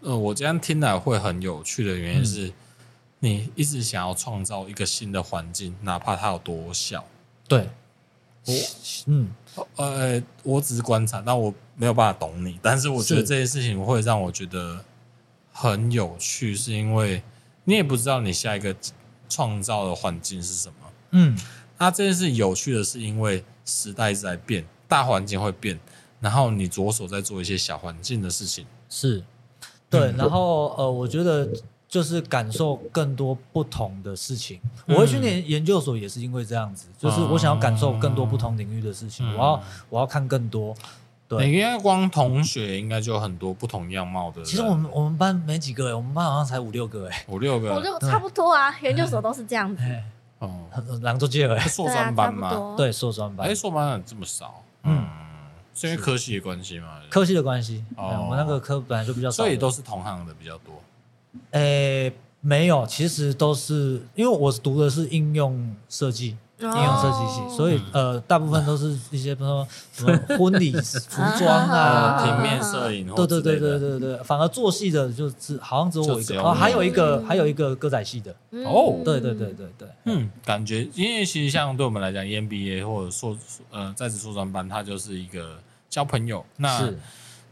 [0.00, 2.52] 呃，我这样听来会很有趣的原因是，
[3.20, 7.04] 你一直想要创造一个新的环境，哪怕它有多小。
[7.46, 7.68] 对。
[8.48, 8.54] 我
[9.06, 9.30] 嗯
[9.76, 12.58] 呃，我只是观察，但我没有办法懂你。
[12.62, 14.84] 但是我觉得这件事情会让我觉得
[15.52, 17.22] 很有趣，是因为
[17.64, 18.74] 你也不知道你下一个
[19.28, 20.74] 创造的环境是什么。
[21.10, 21.38] 嗯，
[21.78, 25.78] 那这件事有趣的是，因为时代在变，大环境会变，
[26.20, 28.64] 然后你着手在做一些小环境的事情。
[28.88, 29.22] 是，
[29.90, 30.12] 对。
[30.12, 31.48] 然后呃，我觉得。
[31.88, 34.60] 就是感受更多不同的事情。
[34.86, 39.26] 我会去念研究所，也是因为这样子，就是我想要感受更多不同领域的事情。
[39.34, 40.74] 我要我要看更多。
[41.26, 44.42] 对，应该光同学应该就有很多不同样貌的。
[44.42, 48.74] 其实我们我们班没几个哎，我们班好像才五六个哎，五六个，我就差不多啊。
[48.80, 49.82] 研究所都是这样子。
[50.38, 50.64] 哦，
[51.02, 53.46] 两周届哎，硕专班嘛，对，硕专班。
[53.46, 54.62] 哎，硕班怎么这么少？
[54.84, 55.06] 嗯，
[55.74, 56.98] 是因为科系的关系吗？
[57.10, 57.84] 科系的关系。
[57.96, 60.74] 哦，我们那个科本来就比较少，所以都是同行的比较多。
[61.50, 78.32] 诶，没有，其实都是因为我读的是应用设计，应用设计系，所以呃，大部分都是一些比如说什么婚礼 服装啊、平面摄影，对对对对对对，反而做戏的就是好像只有我一个，哦，还有一个还有一个歌仔戏的，
[78.64, 83.36] 哦，对对对对对，嗯，感觉因为其实像对我们来讲，EMBA 或者硕
[83.70, 85.58] 呃在职硕专班，它就是一个
[85.90, 86.88] 交朋友，那。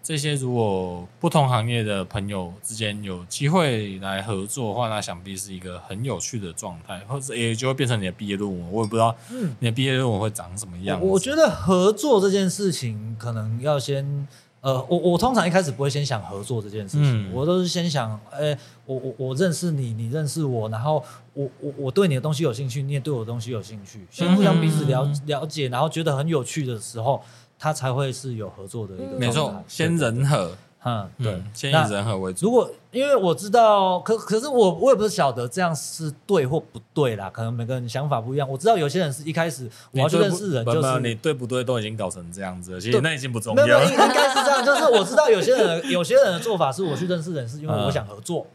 [0.07, 8.71] 这些如果不同行业的朋友之间有机会来合作的话，那想必是一个很有趣的状态，或者也就会变成你的毕业论文。
[8.71, 9.13] 我也不知道，
[9.59, 11.05] 你的毕业论文会长什么样。
[11.05, 14.29] 我觉得合作这件事情，可能要先，
[14.61, 21.03] 呃，我我通常一开始不会先想合作这件事情，我都是先想，哎，我我我认识你，你认识我，然后
[21.33, 27.21] 我我我对你的东西有兴趣，你也对我的东西有兴趣，先互相彼此了了解，然后觉得很有趣的时候。
[27.59, 30.53] 他才会是有合作的一个，没错，先人和，
[30.85, 32.47] 嗯，对，先以人和为主。
[32.47, 38.49] 如果因为我知道，可可是我我也不是晓得这样是对或不对啦，可能每个人想法不一样。
[38.49, 43.65] 我知道有些人是一开始我要去认识人，就是你对不对都已经搞成这样子了，其实那已经不重要。
[43.65, 48.47] 应该是这样，就是我知道有些人有些人的做法是我去认识人是因为我想合作。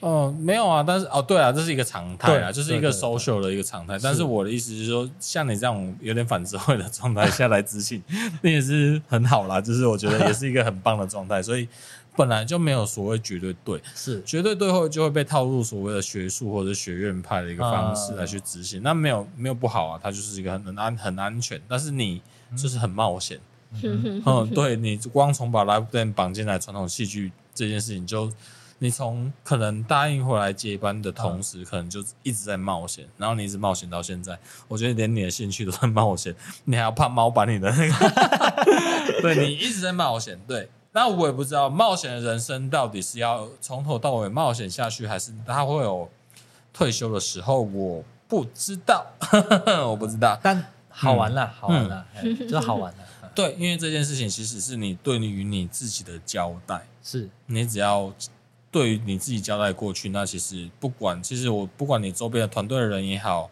[0.00, 3.98] 哦，没有啊，但是哦，对啊，这是一个常态啊，就是一个 social 的一个常态。
[4.00, 8.00] 但是我的意思是说，像你这样有点反社会的状态下来执行，
[8.40, 9.58] 那也是很好啦。
[9.62, 11.42] 就是我觉得也是一个很棒的状态。
[11.42, 11.66] 所以
[12.14, 18.80] 本来就没有所谓绝对对，是绝对对后就会被套入所谓的学术或者学院派的一个方式来去执行。
[18.84, 21.60] 那没有没有不好啊，它就是一个很安很安全。
[21.66, 22.22] 但是你
[22.56, 23.40] 就是很冒险，
[23.82, 28.30] 嗯，对你光从把 live band 绑进来传统戏剧这件事情就。
[28.78, 34.38] 你从可能答应回来接班的同时，嗯、可能就一直在冒险，然后你一直冒险到现在，
[34.68, 36.34] 我觉得连你的兴趣都在冒险，
[36.64, 40.68] 你还要怕猫把你的那个， 对，你一直在冒险，对。
[40.92, 46.08] 那我也不知道冒险的人生到底是要从头到尾冒险下去，还是他会有
[46.72, 47.60] 退休的时候？
[47.60, 49.06] 我不知道，
[49.86, 52.06] 我不知道，但好玩了，嗯、好玩了，
[52.40, 52.98] 就、是、好玩了。
[53.34, 58.12] 对，因为这件事情其实是你对于你自己的交代，是你只要
[58.70, 63.50] 对于你自己交代过去，那其实不管，其实我不管你周边的团队的人也好，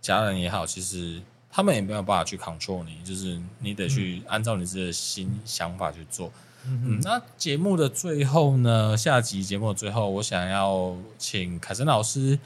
[0.00, 1.20] 家人也好，其实
[1.50, 6.32] 他们也没有办法去 control 你，就是你得去按照你自己的新想法去做。
[6.66, 8.96] 嗯，那节目的最后呢？
[8.96, 12.38] 下集节目的最后，我想要请凯森老师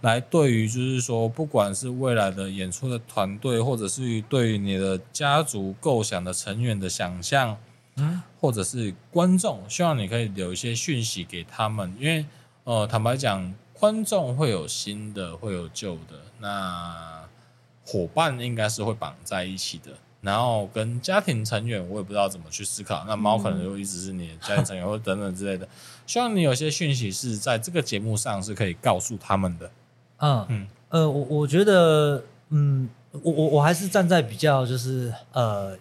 [0.00, 7.58] 来对于就是说，不管是未来的演出的团队，或者是对于你的家族构想的成员的想象，
[7.96, 12.24] 嗯，或者是观众，希望你可以留一些讯息给他们，因为
[12.64, 17.24] 呃，坦白讲，观众会有新的，会有旧的，那
[17.84, 19.92] 伙伴应该是会绑在一起的。
[20.22, 23.04] 然后跟家庭成员，我也不知道怎么去思考。
[23.06, 25.68] 那猫可能就一直是你的家庭成员，或者等等之类的。
[26.04, 29.70] 希望你有些讯息是在这个节目上是可以告诉他们的。
[30.16, 35.78] 嗯嗯呃，我我觉得，嗯，我我我还是站在比较就是呃，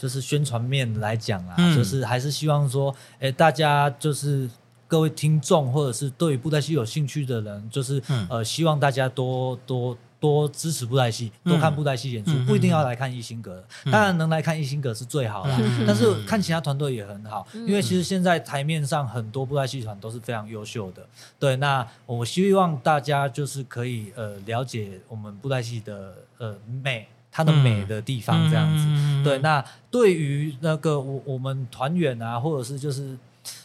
[0.00, 4.48] 就是宣传面来讲啊，嗯、就是还是希望说，哎，大家就是
[4.88, 9.96] 各位听众，或者是对于布袋戏有兴趣的人，就是、嗯、呃，希望大家多多。
[10.20, 21.02] 多支持布袋戏，多看布袋戏演出，嗯、不一定要来看一星阁，嗯、当然能来看一星阁是最好的，嗯、但是看其他团队也很好，嗯、因为其实现在台面上很多布袋戏团都是非常优秀的。
[21.38, 28.84] 对，那我希望大家就是可以呃了解我们布袋戏的呃美，它的美的地方这样子。
[28.86, 33.16] 嗯、对，那对于那个我我们团员啊，或者是就是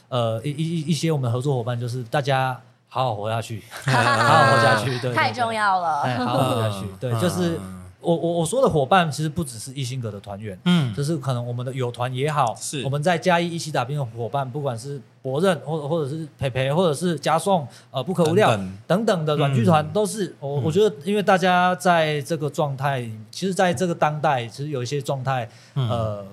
[0.09, 2.59] 呃一一一些我们合作伙伴，就是大家。
[2.87, 3.61] 好好活下去，
[3.91, 6.03] 好好活下去，对，太重要了。
[6.03, 7.59] 哎，好好活下去，对，就是
[8.05, 12.83] 我我我说的伙伴，其实不只是一心阁的团员，嗯，就是可能我们的友团也好，是。
[12.83, 20.35] 我们在嘉义一起打拼的伙伴，不管是博任或者或者是培培，或者是嘉颂，呃，不可无料等等的软剧团，都是。
[20.39, 26.23] 我我觉得，因为大家在这个状态，其实在这个当代，其实有一些状态，呃，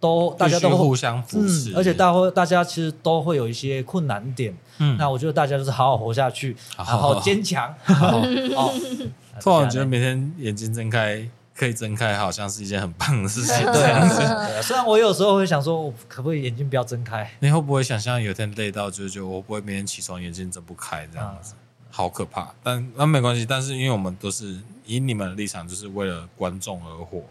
[0.00, 4.56] 都大家都互相扶持，而且大会大家其实都会有一些困难点。
[4.78, 7.68] 嗯，那我觉得大家就是好好活下去，好好坚强。
[7.86, 8.72] 哦，
[9.40, 13.56] 突然觉得每天眼睛睁开可以睁开，好像是一件很棒的事情。
[13.72, 17.30] 对啊，虽然我有时候会想说，我可不可以眼睛不要睁开？
[17.40, 21.54] 你会不会想象有一天累到，就是觉得我不会每天起床眼睛睁不开这样子？
[21.90, 22.54] 好可怕。
[22.62, 27.22] 但那没关系，但是因为我们都是以你们的立场，就是为了观众而活。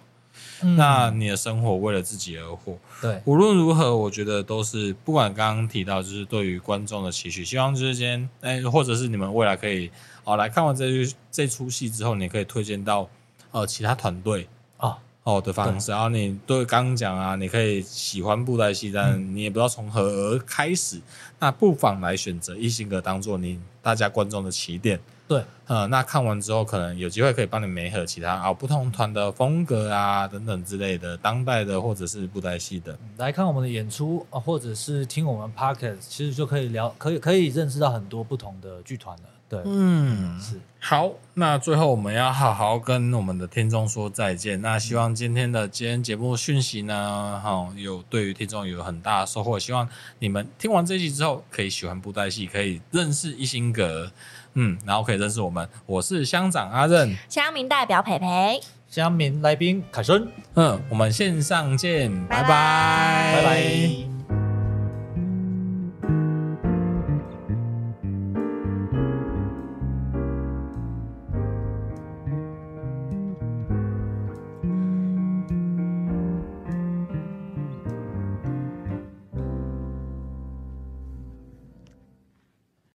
[0.62, 9.90] 嗯、那你的生活为了自己而活，对，无论如何，我觉得都是不管刚刚提到，就是对于观众的期许，希望之间，哎，或者是你们未来可以
[10.24, 10.86] 哦来看完这
[11.32, 13.10] 这出戏之后，你可以推荐到
[13.52, 14.48] 呃其他团队
[14.78, 21.02] 啊哦的方式，对然后你对刚刚讲啊，你可以喜欢布袋戏，但你也不知道从何而开始，嗯、
[21.40, 25.00] 那不妨来选择一心阁当做你大家观众的起点。
[25.28, 39.24] 对，呃，那看完之后，可能有机会可以帮你媒合其他啊不同团的风格啊等等之类的，当代的或者是布袋戏的，来看我们的演出啊，或者是听我们 podcast，其实就可以聊，可以可以认识到很多不同的剧团了。
[39.50, 40.60] 对，嗯，是。
[40.82, 44.62] 好，那最后我们要好好跟我们的听众说再见。
[44.62, 49.60] 那希望今天的今天节目讯息呢，哈、哦，有对于听众有很大的收获。
[49.60, 49.88] 希望
[50.20, 54.10] 你们听完这集之后，可以喜欢布袋戏，可以认识一心阁。
[54.54, 64.19] 嗯，然后可以认识我们，我是乡长阿任，乡民代表培培，乡民来宾凯森，嗯，我们线上见，拜拜，拜拜。